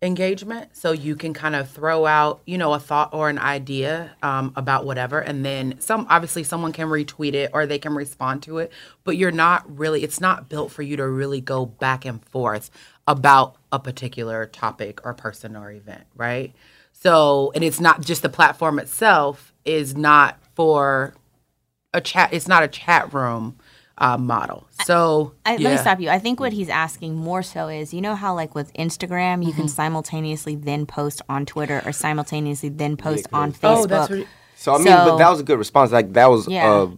[0.05, 0.77] engagement.
[0.77, 4.53] So you can kind of throw out, you know, a thought or an idea um,
[4.55, 6.07] about whatever, and then some.
[6.11, 8.71] Obviously, someone can retweet it or they can respond to it.
[9.03, 10.05] But you're not really.
[10.05, 12.71] It's not built for you to really go back and forth
[13.09, 16.55] about a particular topic or person or event, right?
[16.93, 21.15] So, and it's not just the platform itself is not for
[21.93, 22.33] a chat.
[22.33, 23.57] It's not a chat room
[23.99, 24.67] uh, model.
[24.85, 25.71] So I, Let yeah.
[25.73, 26.09] me stop you.
[26.09, 29.51] I think what he's asking more so is, you know how like with Instagram, you
[29.51, 29.61] Mm-hmm.
[29.61, 33.79] can simultaneously then post on Twitter or simultaneously then post on Facebook.
[33.85, 34.27] Oh, that's what.
[34.57, 35.93] So I mean, So- but that was a good response.
[35.93, 36.83] Like that was Yeah.
[36.83, 36.89] a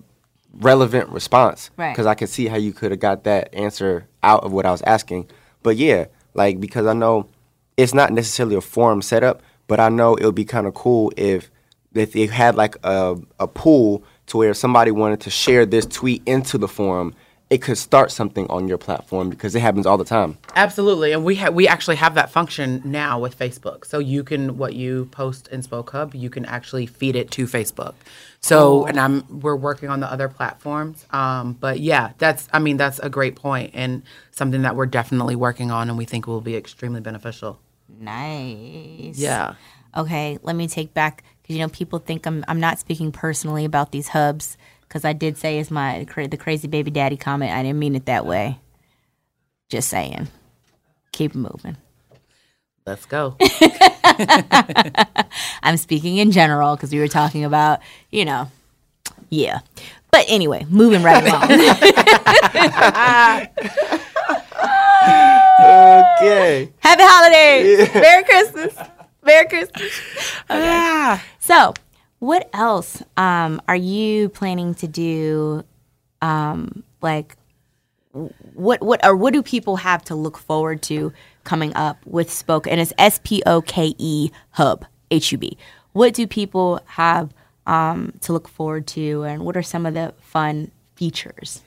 [0.59, 1.93] relevant response Right.
[1.93, 4.71] because I can see how you could have got that answer out of what I
[4.71, 5.29] was asking.
[5.63, 7.29] But yeah, like because I know
[7.77, 11.13] it's not necessarily a forum setup, but I know it would be kind of cool
[11.17, 11.51] if
[11.95, 15.87] if they had like a a pool to where if somebody wanted to share this
[15.87, 17.15] tweet into the forum,
[17.49, 20.37] it could start something on your platform because it happens all the time.
[20.57, 23.85] Absolutely, and we ha- we actually have that function now with Facebook.
[23.85, 27.47] So you can what you post in Spoke Hub, you can actually feed it to
[27.47, 27.95] Facebook.
[28.41, 31.07] So, and I'm we're working on the other platforms.
[31.11, 35.37] Um, but yeah, that's I mean that's a great point and something that we're definitely
[35.37, 37.61] working on, and we think will be extremely beneficial.
[38.01, 39.19] Nice.
[39.19, 39.55] Yeah.
[39.97, 43.65] Okay, let me take back because you know people think I'm I'm not speaking personally
[43.65, 47.53] about these hubs because I did say is my the crazy baby daddy comment.
[47.53, 48.59] I didn't mean it that way.
[49.69, 50.27] Just saying.
[51.13, 51.77] Keep moving.
[52.85, 53.37] Let's go.
[55.63, 57.79] I'm speaking in general because we were talking about
[58.11, 58.51] you know,
[59.31, 59.61] yeah.
[60.11, 61.49] But anyway, moving right along.
[66.19, 66.73] Okay.
[66.81, 67.95] Happy holidays.
[67.95, 68.75] Merry Christmas.
[69.27, 69.93] Merry Christmas.
[70.51, 71.21] Okay.
[71.41, 71.75] So,
[72.21, 75.65] what else um, are you planning to do?
[76.23, 77.37] Um, like,
[78.55, 81.13] what what or what do people have to look forward to
[81.45, 82.67] coming up with Spoke?
[82.69, 85.59] And it's S P O K E Hub H U B.
[85.93, 87.35] What do people have
[87.67, 91.63] um, to look forward to, and what are some of the fun features?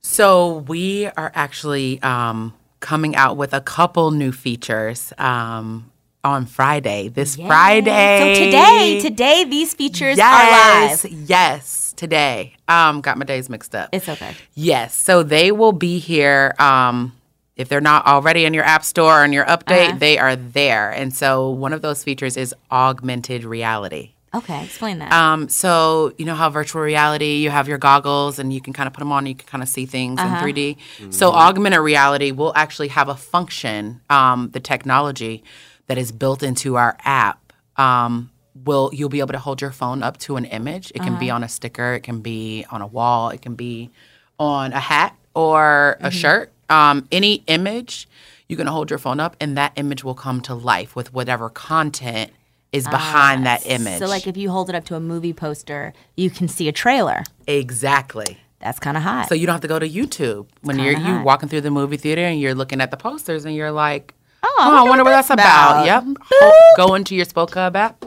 [0.00, 5.90] So we are actually um, coming out with a couple new features um,
[6.24, 7.08] on Friday.
[7.08, 8.34] This Friday.
[8.36, 11.28] So today, today these features yes, are live.
[11.28, 12.56] yes, today.
[12.66, 13.90] Um, got my days mixed up.
[13.92, 14.34] It's okay.
[14.54, 16.54] Yes, so they will be here.
[16.58, 17.12] Um,
[17.56, 19.98] if they're not already in your app store or in your update, Uh-huh.
[19.98, 20.90] they are there.
[20.90, 24.10] And so one of those features is augmented reality.
[24.34, 25.12] Okay, explain that.
[25.12, 28.88] Um, so you know how virtual reality, you have your goggles and you can kind
[28.88, 30.76] of put them on, and you can kind of see things in 3D.
[31.10, 35.44] So augmented reality will actually have a function, um, the technology
[35.86, 37.52] that is built into our app.
[37.76, 38.30] Um,
[38.64, 40.92] will you'll be able to hold your phone up to an image?
[40.94, 43.90] It can be on a sticker, it can be on a wall, it can be
[44.38, 46.52] on a hat or a shirt.
[46.70, 48.08] Um, any image,
[48.48, 51.50] you can hold your phone up, and that image will come to life with whatever
[51.50, 52.32] content
[52.72, 53.98] is behind that image.
[53.98, 56.72] So, like, if you hold it up to a movie poster, you can see a
[56.72, 57.22] trailer.
[57.46, 58.38] Exactly.
[58.60, 59.28] That's kind of hot.
[59.28, 61.98] So you don't have to go to YouTube when you're you walking through the movie
[61.98, 64.14] theater and you're looking at the posters and you're like,
[64.46, 65.84] Oh, oh, I wonder what that's about.
[65.84, 66.16] about." Yep.
[66.30, 68.04] Ho- go into your Spoke Hub app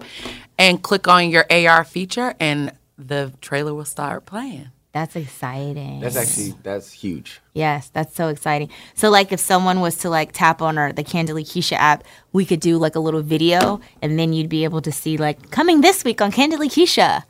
[0.58, 4.70] and click on your AR feature, and the trailer will start playing.
[4.94, 6.00] that's exciting.
[6.00, 7.40] That's actually that's huge.
[7.54, 8.70] yes, that's so exciting.
[8.96, 12.46] So, like, if someone was to like tap on our the Candidly Keshia app, we
[12.46, 15.82] could do like a little video, and then you'd be able to see like coming
[15.82, 17.24] this week on Candidly Keshia.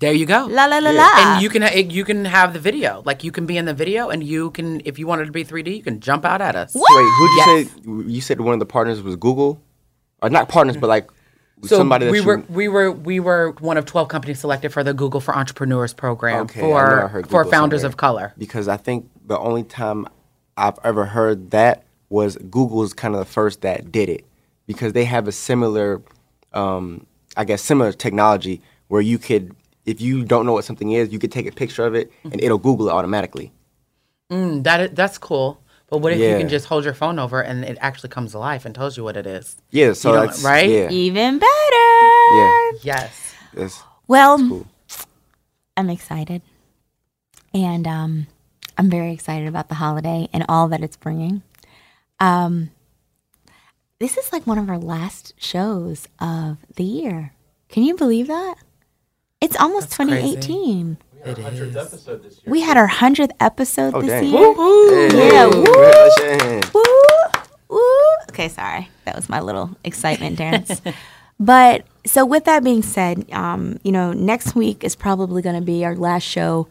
[0.00, 0.46] There you go.
[0.46, 1.08] La la la la.
[1.16, 3.02] And you can you can have the video.
[3.04, 5.44] Like you can be in the video, and you can if you wanted to be
[5.44, 6.74] 3D, you can jump out at us.
[6.74, 7.46] Wait, who'd you Yes.
[7.46, 7.80] say?
[7.84, 9.60] You said one of the partners was Google,
[10.22, 11.10] or not partners, but like
[11.64, 14.72] So somebody that we you, were we were we were one of 12 companies selected
[14.72, 17.88] for the Google for Entrepreneurs program Okay, I I for heard for founders somewhere.
[17.88, 18.34] of color.
[18.38, 20.06] because I think the only time
[20.56, 24.24] I've ever heard that was Google's kind of the first that did it
[24.68, 26.00] because they have a similar,
[26.52, 27.04] um,
[27.36, 29.54] I guess, similar technology where you could,
[29.88, 32.40] if you don't know what something is, you could take a picture of it and
[32.42, 33.52] it'll Google it automatically.
[34.30, 35.60] Mm, that is, that's cool.
[35.88, 38.38] But what if you can just hold your phone over and it actually comes to
[38.38, 39.56] life and tells you what it is?
[39.70, 40.68] Yeah, so that's right?
[40.68, 42.36] Yeah, Even better.
[42.36, 42.70] yeah.
[42.82, 43.34] Yes.
[43.54, 44.66] That's, Well, cool.
[45.78, 46.42] I'm excited.
[47.54, 48.26] And um,
[48.76, 51.40] I'm very excited about the holiday and all that it's bringing.
[52.20, 52.70] Um,
[53.98, 57.32] this is like one of our last shows of the year.
[57.70, 58.56] Can you believe that?
[59.40, 60.36] It's almost That's crazy.
[60.36, 60.98] 2018.
[61.24, 62.42] It is.
[62.46, 64.24] We had our 100th episode Oh, this dang.
[64.30, 64.54] year.
[64.54, 65.64] Hey, Yeah, woo.
[65.64, 66.74] congratulations.
[66.74, 66.82] Woo,
[67.68, 67.80] woo.
[68.30, 68.88] Okay, sorry.
[69.04, 70.80] That was my little excitement dance.
[71.40, 75.62] But so with that being said, um, you know, next week is probably going to
[75.64, 76.66] be our last show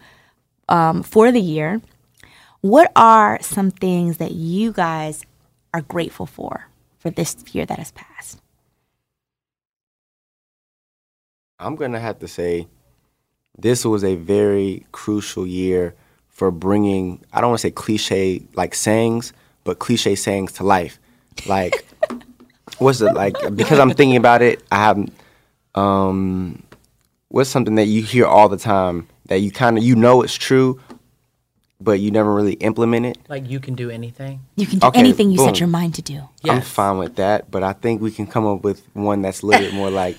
[0.68, 1.80] um, for the year.
[2.60, 5.24] What are some things that you guys
[5.74, 6.68] are grateful for
[7.00, 8.42] for this year that has passed?
[11.60, 12.67] I'm gonna have to say
[13.58, 15.96] this was a very crucial year
[16.30, 21.00] for bringing I don't want to say cliche like sayings, but cliche sayings to life.
[21.48, 21.88] Like
[22.78, 23.36] what's it like?
[23.56, 25.10] Because I'm thinking about it, I have
[25.76, 26.62] um
[27.30, 30.36] what's something that you hear all the time that you kind of you know it's
[30.36, 30.80] true,
[31.82, 33.17] but you never really implement it.
[33.28, 34.41] Like you can do anything.
[34.56, 35.48] You can do Okay, anything you boom.
[35.48, 36.22] set your mind to do.
[36.48, 39.48] I'm fine with that, but I think we can come up with one that's a
[39.48, 40.17] little bit more like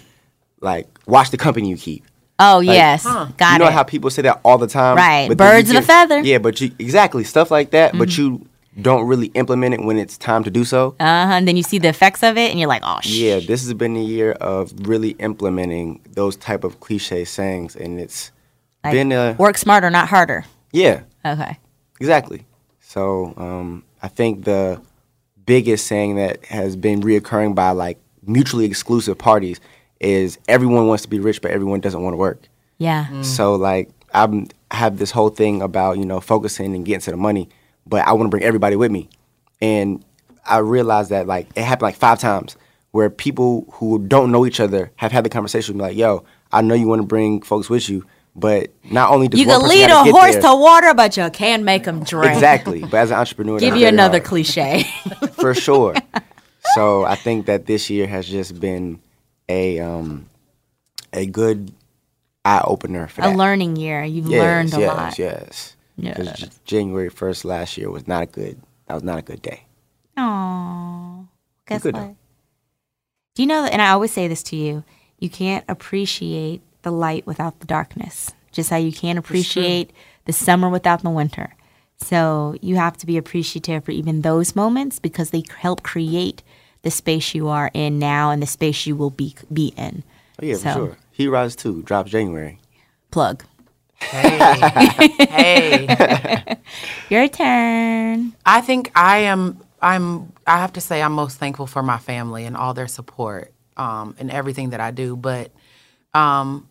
[0.61, 2.05] like watch the company you keep.
[2.41, 3.03] Oh, yes.
[3.03, 3.27] huh.
[3.37, 3.73] Got you know it.
[3.73, 5.27] how people say that all the time, Right.
[5.29, 6.21] but Birds of a feather.
[6.21, 7.99] Yeah, but you exactly stuff like that.
[7.99, 8.23] But Mm-hmm.
[8.23, 8.47] you
[8.81, 10.95] don't really implement it when it's time to do so.
[11.01, 11.33] uh huh.
[11.33, 13.13] And then you see the effects of it and you're like, oh, shit.
[13.13, 17.99] yeah, this has been a year of really implementing those type of cliche sayings, and
[17.99, 18.31] it's
[18.85, 20.45] Like, been a work smarter, not harder.
[20.73, 21.59] yeah, Okay.
[22.01, 22.47] exactly.
[22.81, 24.81] So um, I think the
[25.45, 29.59] biggest saying that has been reoccurring by like mutually exclusive parties
[30.01, 32.43] is everyone wants to be rich, but everyone doesn't want to work.
[32.79, 33.07] Yeah.
[33.11, 33.25] Mm.
[33.25, 37.11] So like I'm, I have this whole thing about you know focusing and getting to
[37.11, 37.49] the money,
[37.87, 39.09] but I want to bring everybody with me,
[39.61, 40.05] and
[40.47, 42.57] I realized that like it happened like five times
[42.93, 46.25] where people who don't know each other have had the conversation with me like, "Yo,
[46.53, 49.61] I know you want to bring folks with you, but not only does You one
[49.61, 52.33] can person lead a horse there- to water, but you can't make them drink.
[52.33, 54.85] exactly." But as an entrepreneur, Give you another hard, cliche.
[55.33, 55.95] for sure.
[56.75, 59.01] so I think that this year has just been
[59.49, 60.29] a um,
[61.13, 61.73] a good
[62.45, 63.37] eye opener for a that.
[63.37, 64.05] learning year.
[64.05, 65.19] You've Yes, learned a yes, lot.
[65.19, 65.77] Yes.
[65.97, 66.61] Because Yes.
[66.65, 68.61] January first last year was not a good.
[68.87, 69.65] That was not a good day.
[70.17, 71.27] Aww.
[71.67, 71.95] Guess what?
[73.35, 73.73] Do you know that?
[73.73, 74.85] And I always say this to you:
[75.19, 78.33] you can't appreciate the light without the darkness.
[78.53, 79.91] Just how you can't appreciate
[80.25, 81.55] the summer without the winter.
[81.97, 86.43] So you have to be appreciative for even those moments because they help create
[86.83, 90.03] the space you are in now and the space you will be be in.
[90.43, 90.97] Oh yeah, So- for sure.
[91.11, 92.61] He Rise Two drops January.
[93.11, 93.43] Plug.
[94.01, 95.87] Hey.
[97.11, 98.33] Your turn.
[98.47, 99.61] I think I am.
[99.83, 100.33] I'm.
[100.47, 104.15] I have to say, I'm most thankful for my family and all their support um,
[104.19, 105.17] and everything that I do.
[105.17, 105.51] But
[106.15, 106.69] um,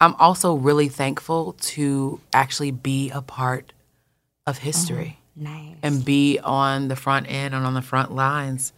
[0.00, 3.72] I'm also really thankful to actually be a part
[4.46, 5.76] of history Nice.
[5.82, 8.72] and be on the front end and on the front lines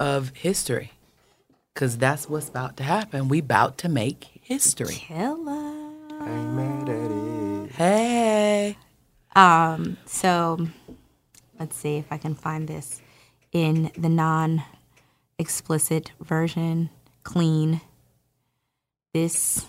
[0.00, 0.92] of history,
[1.72, 3.28] because that's what's about to happen.
[3.28, 4.94] We about to make history.
[4.94, 5.92] Hello.
[6.20, 7.72] I ain't mad at it.
[7.72, 8.76] Hey.
[9.34, 10.68] Um, so
[11.58, 13.00] let's see if I can find this
[13.52, 14.62] in the non
[15.38, 16.90] explicit version,
[17.22, 17.80] clean.
[19.14, 19.64] This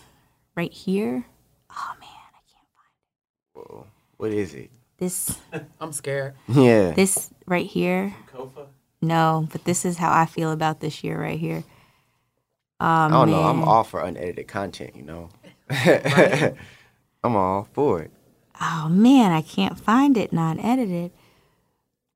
[0.56, 1.26] right here.
[1.72, 3.72] Oh man, I can't find it.
[3.72, 3.88] Whoa.
[4.18, 4.70] What is it?
[5.00, 5.38] this.
[5.82, 6.36] I'm scared.
[6.48, 6.92] Yeah.
[6.92, 8.14] This right here.
[9.02, 11.64] No, but this is how I feel about this year right here.
[12.82, 13.44] Oh, I don't know.
[13.44, 14.96] I'm all for unedited content.
[14.96, 15.30] You know.
[17.24, 18.12] I'm all for it.
[18.62, 21.12] Oh man, I can't find it non edited.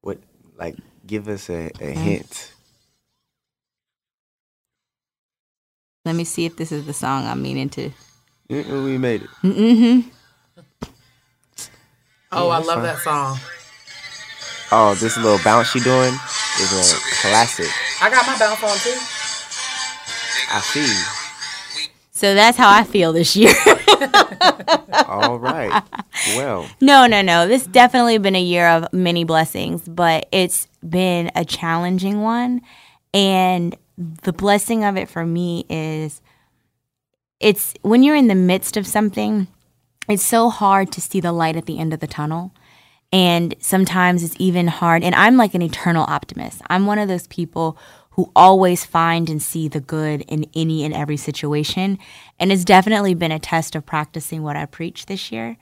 [0.02, 0.20] What
[0.58, 0.76] like?
[1.06, 2.54] Give us a, a hint.
[6.06, 7.92] Let me see if this is the song I'm meaning to.
[8.50, 9.30] Mm-mm, we made it.
[9.42, 10.10] Mm-hmm.
[12.32, 12.84] Oh, I love fine.
[12.84, 13.38] that song.
[14.72, 16.14] Oh, this little bounce she doing
[16.60, 17.68] is a classic.
[18.02, 18.98] I got my bounce on too.
[20.52, 21.24] I see.
[22.12, 23.54] So that's how I feel this year.
[25.08, 25.84] All right.
[26.38, 27.48] Well, no, no, no.
[27.48, 32.62] This definitely been a year of many blessings, but it's been a challenging one.
[33.14, 36.22] And the blessing of it for me is
[37.40, 39.48] it's when you're in the midst of something,
[40.08, 42.54] it's so hard to see the light at the end of the tunnel.
[43.14, 45.04] And sometimes it's even hard.
[45.04, 46.62] And I'm like an eternal optimist.
[46.68, 47.78] I'm one of those people
[48.12, 52.00] who always find and see the good in any and every situation.
[52.40, 55.58] And it's definitely been a test of practicing what I preach this year.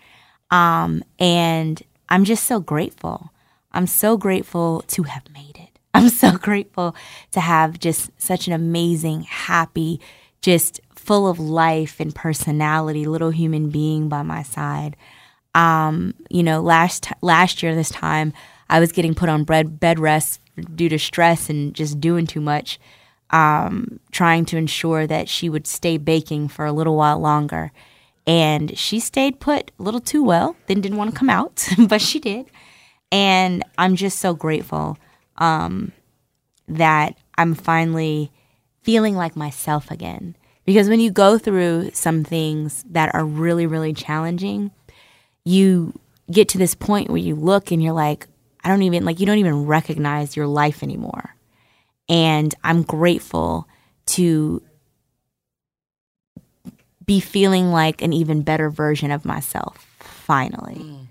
[0.50, 3.32] Um, and I'm just so grateful.
[3.74, 5.80] I'm so grateful to have made it.
[5.94, 6.96] I'm so grateful
[7.32, 10.00] to have just such an amazing, happy,
[10.42, 14.96] just full of life and personality little human being by my side.
[15.54, 18.34] Um, you know, last last year this time
[18.70, 20.40] I was getting put on bed bed rest
[20.76, 22.80] due to stress and just doing too much.
[23.32, 27.72] Um, trying to ensure that she would stay baking for a little while longer.
[28.28, 32.02] And she stayed put a little too well, then didn't want to come out, but
[32.02, 32.48] she did.
[33.12, 34.98] And I'm just so grateful
[35.38, 35.92] um,
[36.68, 38.32] that I'm finally
[38.84, 40.36] feeling like myself again.
[40.66, 44.72] Because when you go through some things that are really, really challenging,
[45.46, 46.00] you
[46.32, 48.28] get to this point where you look and you're like,
[48.64, 51.36] I don't even, like, you don't even recognize your life anymore.
[52.08, 53.68] And I'm grateful
[54.08, 54.62] to
[57.06, 60.76] be feeling like an even better version of myself finally.
[60.76, 61.08] Mm.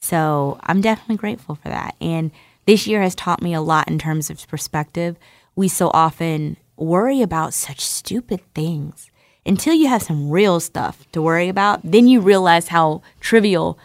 [0.00, 1.94] So I'm definitely grateful for that.
[2.00, 2.30] And
[2.66, 5.16] this year has taught me a lot in terms of perspective.
[5.54, 9.10] We so often worry about such stupid things
[9.44, 11.80] until you have some real stuff to worry about.
[11.82, 13.78] Then you realize how trivial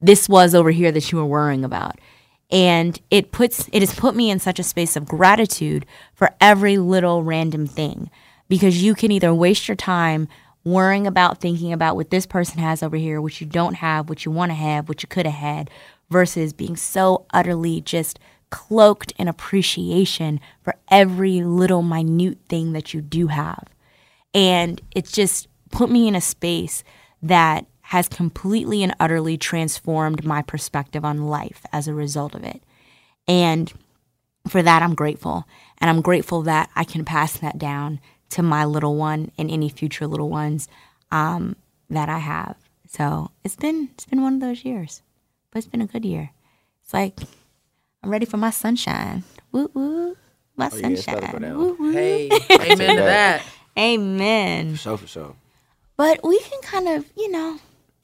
[0.00, 1.98] this was over here that you were worrying about.
[2.50, 6.76] And it puts it has put me in such a space of gratitude for every
[6.76, 8.10] little random thing
[8.48, 10.28] because you can either waste your time
[10.64, 14.24] worrying about thinking about what this person has over here, what you don't have, what
[14.24, 15.70] you want to have, what you could have had,
[16.10, 18.18] versus being so utterly just
[18.50, 23.64] cloaked in appreciation for every little minute thing that you do have.
[24.34, 26.84] And it just put me in a space
[27.22, 32.62] that has completely and utterly transformed my perspective on life as a result of it.
[33.28, 33.72] And
[34.48, 35.44] for that, I'm grateful.
[35.78, 39.68] And I'm grateful that I can pass that down to my little one and any
[39.68, 40.68] future little ones
[41.10, 41.56] um,
[41.90, 42.56] that I have.
[42.88, 45.02] So it's been it's been one of those years,
[45.50, 46.30] but it's been a good year.
[46.82, 47.18] It's like
[48.02, 49.24] I'm ready for my sunshine.
[49.50, 50.16] Woo woo,
[50.56, 51.18] my oh, sunshine.
[51.22, 51.92] Yeah, woo, woo.
[51.92, 53.42] Hey, amen to that.
[53.78, 54.72] Amen.
[54.72, 55.36] For sure, for sure.
[55.96, 57.58] But we can kind of, you know,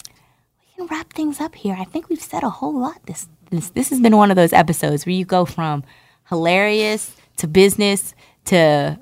[0.07, 1.77] we can wrap things up here.
[1.79, 3.05] I think we've said a whole lot.
[3.07, 5.85] This this this has been one of those episodes where you go from
[6.29, 8.14] hilarious to business
[8.47, 8.99] to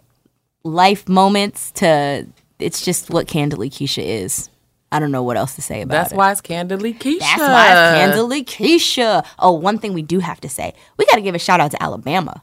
[0.63, 2.27] life moments to
[2.59, 4.51] it's just what Candidly Keshia is.
[4.93, 6.11] I don't know what else to say about That's it.
[6.11, 7.19] That's why it's Candidly Keshia.
[7.19, 9.27] That's why it's Candidly Keshia.
[9.39, 10.75] Oh, one thing we do have to say.
[10.97, 12.43] We got to give a shout out to Alabama.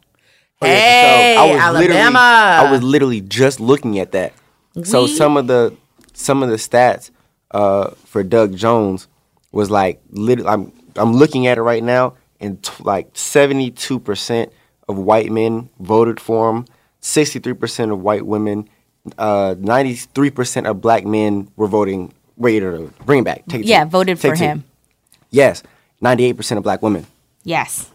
[0.66, 2.20] Hey, I was Alabama.
[2.20, 4.34] I was literally just looking at that.
[4.76, 4.84] We?
[4.84, 5.76] So some of the
[6.14, 7.12] some of the stats
[7.52, 9.08] uh, for Doug Jones
[9.52, 14.52] was like literally I'm I'm looking at it right now and t- like 72%
[14.90, 16.66] of white men voted for him
[17.04, 18.68] 63% of white women,
[19.18, 22.14] uh, 93% of black men were voting.
[22.38, 22.62] Wait,
[23.06, 23.46] bring it back.
[23.48, 24.64] Take it yeah, voted Take for him.
[25.30, 25.62] Yes,
[26.02, 27.06] 98% of black women.
[27.44, 27.92] Yes.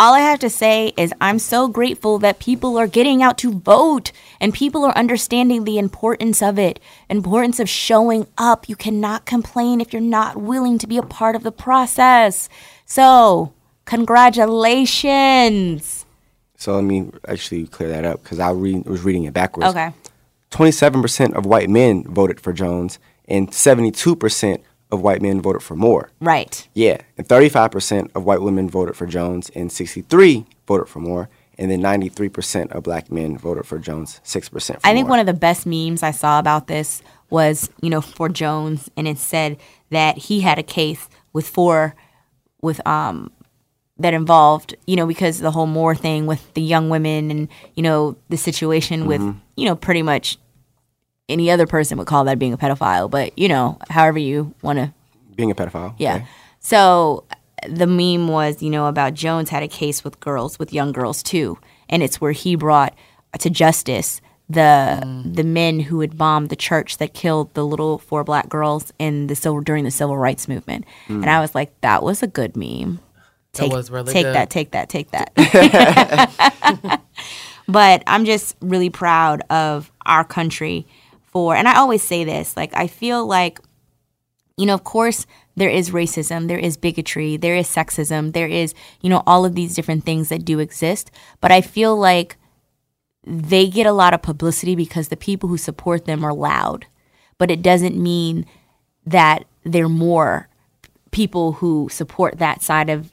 [0.00, 3.52] All I have to say is I'm so grateful that people are getting out to
[3.52, 6.80] vote and people are understanding the importance of it,
[7.10, 8.66] importance of showing up.
[8.66, 12.48] You cannot complain if you're not willing to be a part of the process.
[12.86, 13.52] So,
[13.84, 16.06] congratulations.
[16.56, 19.68] So let me actually clear that up because I re- was reading it backwards.
[19.68, 19.92] Okay.
[20.50, 22.98] 27% of white men voted for Jones,
[23.28, 24.62] and 72%
[24.92, 26.10] of white men voted for Moore.
[26.20, 26.68] Right.
[26.74, 31.28] Yeah, and 35% of white women voted for Jones, and 63 voted for Moore,
[31.58, 35.10] and then 93% of black men voted for Jones, 6% I think Moore.
[35.10, 39.06] one of the best memes I saw about this was, you know, for Jones, and
[39.06, 39.58] it said
[39.90, 41.94] that he had a case with four,
[42.62, 43.30] with um,
[43.98, 47.82] that involved, you know, because the whole Moore thing with the young women and, you
[47.82, 49.38] know, the situation with, mm-hmm.
[49.56, 50.38] you know, pretty much
[51.30, 54.78] any other person would call that being a pedophile, but, you know, however you want
[54.78, 54.92] to.
[55.34, 55.94] Being a pedophile.
[55.98, 56.16] Yeah.
[56.16, 56.26] Okay.
[56.60, 57.24] So
[57.68, 61.22] the meme was, you know, about Jones had a case with girls, with young girls
[61.22, 61.58] too.
[61.88, 62.94] And it's where he brought
[63.38, 65.34] to justice the mm.
[65.36, 69.28] the men who had bombed the church that killed the little four black girls in
[69.28, 70.84] the civil during the civil rights movement.
[71.06, 71.22] Mm.
[71.22, 72.98] And I was like, that was a good meme.
[73.52, 74.34] Take, really take good.
[74.34, 77.00] that, take that, take that.
[77.68, 80.86] but I'm just really proud of our country
[81.32, 83.60] for, and I always say this, like, I feel like,
[84.56, 85.26] you know, of course,
[85.56, 89.54] there is racism, there is bigotry, there is sexism, there is, you know, all of
[89.54, 91.10] these different things that do exist.
[91.40, 92.36] But I feel like
[93.24, 96.86] they get a lot of publicity because the people who support them are loud.
[97.38, 98.46] But it doesn't mean
[99.06, 100.48] that they're more
[101.10, 103.12] people who support that side of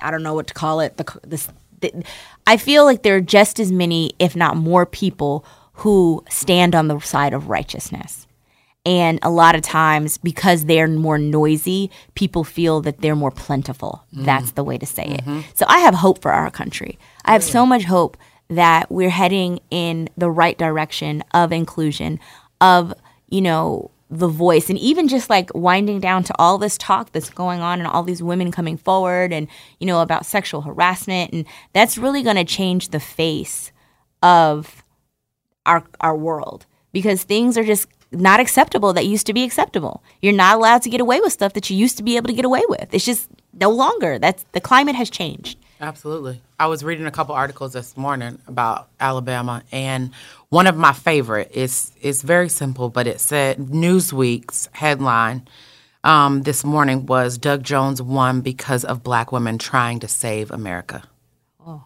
[0.00, 0.96] I don't know what to call it.
[0.96, 1.48] The, the,
[1.80, 2.04] the,
[2.46, 5.44] I feel like there are just as many, if not more, people
[5.74, 8.26] who stand on the side of righteousness.
[8.84, 14.04] And a lot of times, because they're more noisy, people feel that they're more plentiful.
[14.14, 14.24] Mm.
[14.24, 15.38] That's the way to say mm-hmm.
[15.38, 15.44] it.
[15.54, 16.98] So I have hope for our country.
[17.24, 18.16] I have so much hope
[18.48, 22.18] that we're heading in the right direction of inclusion,
[22.60, 22.92] of,
[23.28, 27.30] you know, the voice and even just like winding down to all this talk that's
[27.30, 29.48] going on and all these women coming forward and
[29.80, 33.72] you know about sexual harassment and that's really going to change the face
[34.22, 34.84] of
[35.66, 40.02] our our world because things are just not acceptable that used to be acceptable.
[40.20, 42.34] You're not allowed to get away with stuff that you used to be able to
[42.34, 42.92] get away with.
[42.92, 44.18] It's just no longer.
[44.18, 45.58] That's the climate has changed.
[45.80, 46.40] Absolutely.
[46.60, 50.12] I was reading a couple articles this morning about Alabama, and
[50.48, 55.48] one of my favorite is is very simple, but it said Newsweek's headline
[56.04, 61.02] um, this morning was Doug Jones won because of black women trying to save America.
[61.64, 61.84] Oh,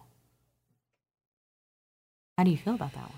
[2.37, 3.16] how do you feel about that one?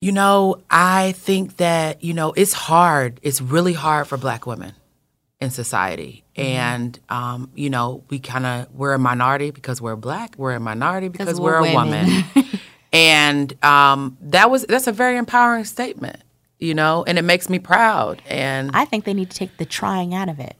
[0.00, 3.20] You know, I think that you know it's hard.
[3.22, 4.74] It's really hard for black women
[5.40, 6.24] in society.
[6.36, 6.48] Mm-hmm.
[6.48, 10.34] And um, you know, we kind of we're a minority because we're black.
[10.36, 12.24] We're a minority because we're, we're a woman.
[12.92, 16.16] and um, that was that's a very empowering statement,
[16.58, 18.22] you know, and it makes me proud.
[18.26, 20.56] And I think they need to take the trying out of it.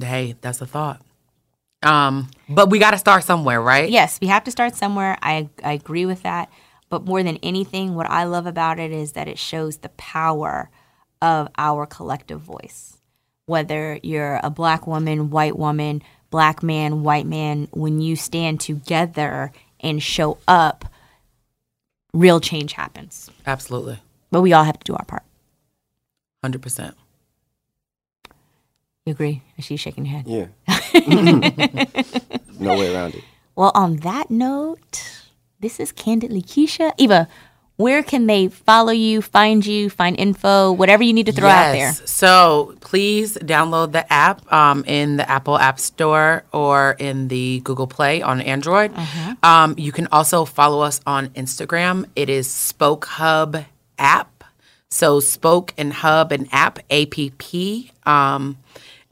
[0.00, 1.02] Hey, that's a thought.
[1.82, 3.90] Um, but we got to start somewhere, right?
[3.90, 5.18] Yes, we have to start somewhere.
[5.22, 6.50] I I agree with that.
[6.92, 10.68] But more than anything, what I love about it is that it shows the power
[11.22, 12.98] of our collective voice.
[13.46, 19.52] Whether you're a black woman, white woman, black man, white man, when you stand together
[19.80, 20.84] and show up,
[22.12, 23.30] real change happens.
[23.46, 23.98] Absolutely.
[24.30, 25.22] But we all have to do our part.
[26.44, 26.92] 100%.
[29.06, 29.40] You agree?
[29.60, 30.28] She's shaking her head.
[30.28, 30.48] Yeah.
[32.60, 33.24] no way around it.
[33.56, 35.21] Well, on that note,
[35.62, 36.92] this is Candidly Keshia.
[36.98, 37.28] Eva,
[37.76, 41.56] where can they follow you, find you, find info, whatever you need to throw yes.
[41.56, 42.06] out there?
[42.06, 47.86] So please download the app um, in the Apple App Store or in the Google
[47.86, 48.92] Play on Android.
[48.94, 49.34] Uh-huh.
[49.42, 52.06] Um, you can also follow us on Instagram.
[52.14, 53.64] It is SpokeHub
[53.98, 54.44] app.
[54.90, 57.92] So Spoke and Hub and app, A P P.
[58.04, 58.58] Um,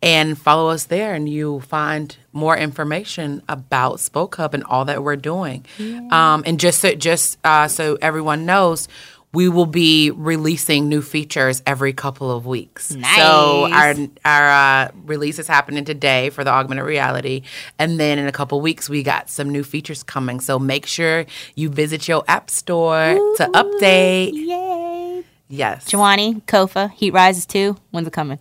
[0.03, 5.17] and follow us there and you'll find more information about SpokeHub and all that we're
[5.17, 5.65] doing.
[5.79, 6.09] Yeah.
[6.11, 8.89] Um, and just so, just uh, so everyone knows,
[9.33, 12.93] we will be releasing new features every couple of weeks.
[12.93, 13.17] Nice.
[13.17, 13.95] So our
[14.25, 17.43] our uh, release is happening today for the augmented reality,
[17.79, 20.41] and then in a couple weeks we got some new features coming.
[20.41, 24.33] So make sure you visit your app store Ooh, to update.
[24.33, 25.25] Yay!
[25.49, 25.89] Yes.
[25.89, 27.77] Jawani, Kofa, Heat Rises too.
[27.91, 28.41] When's it coming?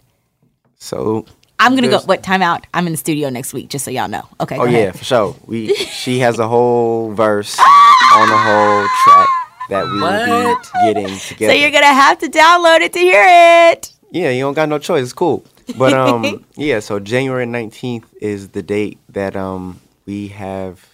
[0.78, 1.26] So
[1.60, 2.00] I'm gonna go.
[2.00, 2.66] What time out?
[2.74, 4.28] I'm in the studio next week, just so y'all know.
[4.40, 4.58] Okay.
[4.58, 5.36] Oh yeah, for sure.
[5.46, 9.28] We she has a whole verse on the whole track
[9.70, 11.54] that we will be getting together.
[11.54, 13.24] So you're gonna have to download it to hear
[13.72, 13.94] it.
[14.12, 15.04] Yeah, you don't got no choice.
[15.04, 15.46] It's cool.
[15.78, 16.80] But um, yeah.
[16.80, 20.88] So January 19th is the date that um we have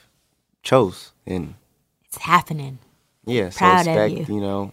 [0.63, 1.53] chose, and
[2.05, 2.79] it's happening.
[3.25, 3.51] Yeah.
[3.55, 4.35] Proud so expect you.
[4.35, 4.71] you know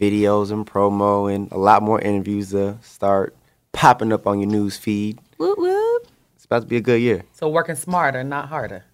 [0.00, 3.34] videos and promo and a lot more interviews to start
[3.72, 5.18] popping up on your news feed.
[5.38, 6.06] Whoop whoop.
[6.36, 7.24] It's about to be a good year.
[7.32, 8.84] So working smarter, not harder.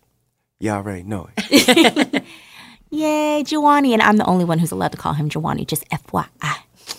[0.58, 2.22] Y'all already know it.
[2.90, 3.92] Yay, Jawani.
[3.92, 6.56] And I'm the only one who's allowed to call him Jawani, just FYI.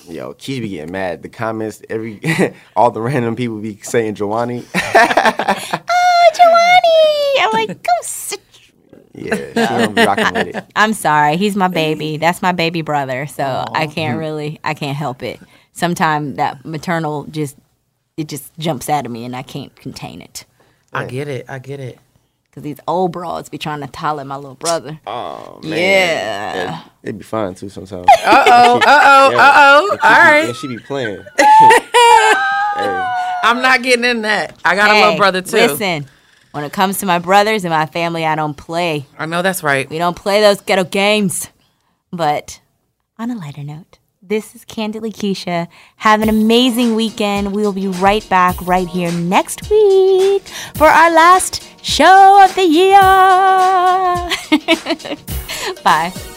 [0.08, 1.24] Yo, Keshia be getting mad.
[1.24, 2.22] The comments, every
[2.76, 4.66] all the random people be saying Jawani.
[4.76, 7.44] oh, Jawani.
[7.46, 8.42] I'm like, go sit.
[9.14, 10.66] Yeah, she don't be rocking with it.
[10.76, 11.38] I'm sorry.
[11.38, 12.18] He's my baby.
[12.18, 13.26] That's my baby brother.
[13.26, 13.72] So Aww.
[13.74, 15.40] I can't really, I can't help it
[15.78, 17.56] sometimes that maternal just
[18.18, 20.46] it just jumps out of me and I can't contain it.
[20.92, 21.46] I get it.
[21.48, 22.00] I get it.
[22.52, 25.00] Cause these old broads be trying to tolerate my little brother.
[25.06, 28.08] Oh man, yeah, it, would be fine too sometimes.
[28.26, 29.98] Uh oh, uh oh, uh oh.
[30.02, 31.18] All right, and she be playing.
[31.38, 33.14] hey.
[33.44, 34.60] I'm not getting in that.
[34.66, 35.56] I got hey, a little brother too.
[35.56, 36.08] Listen,
[36.52, 39.06] when it comes to my brothers and my family, I don't play.
[39.20, 39.88] I know that's right.
[39.88, 41.50] We don't play those ghetto games.
[42.12, 42.60] But
[43.20, 45.68] on a lighter note, this is Candidly Keshia.
[45.98, 47.54] Have an amazing weekend.
[47.54, 50.44] We will be right back right here next week
[50.76, 53.00] for our last show of the year.
[55.84, 56.37] Bye.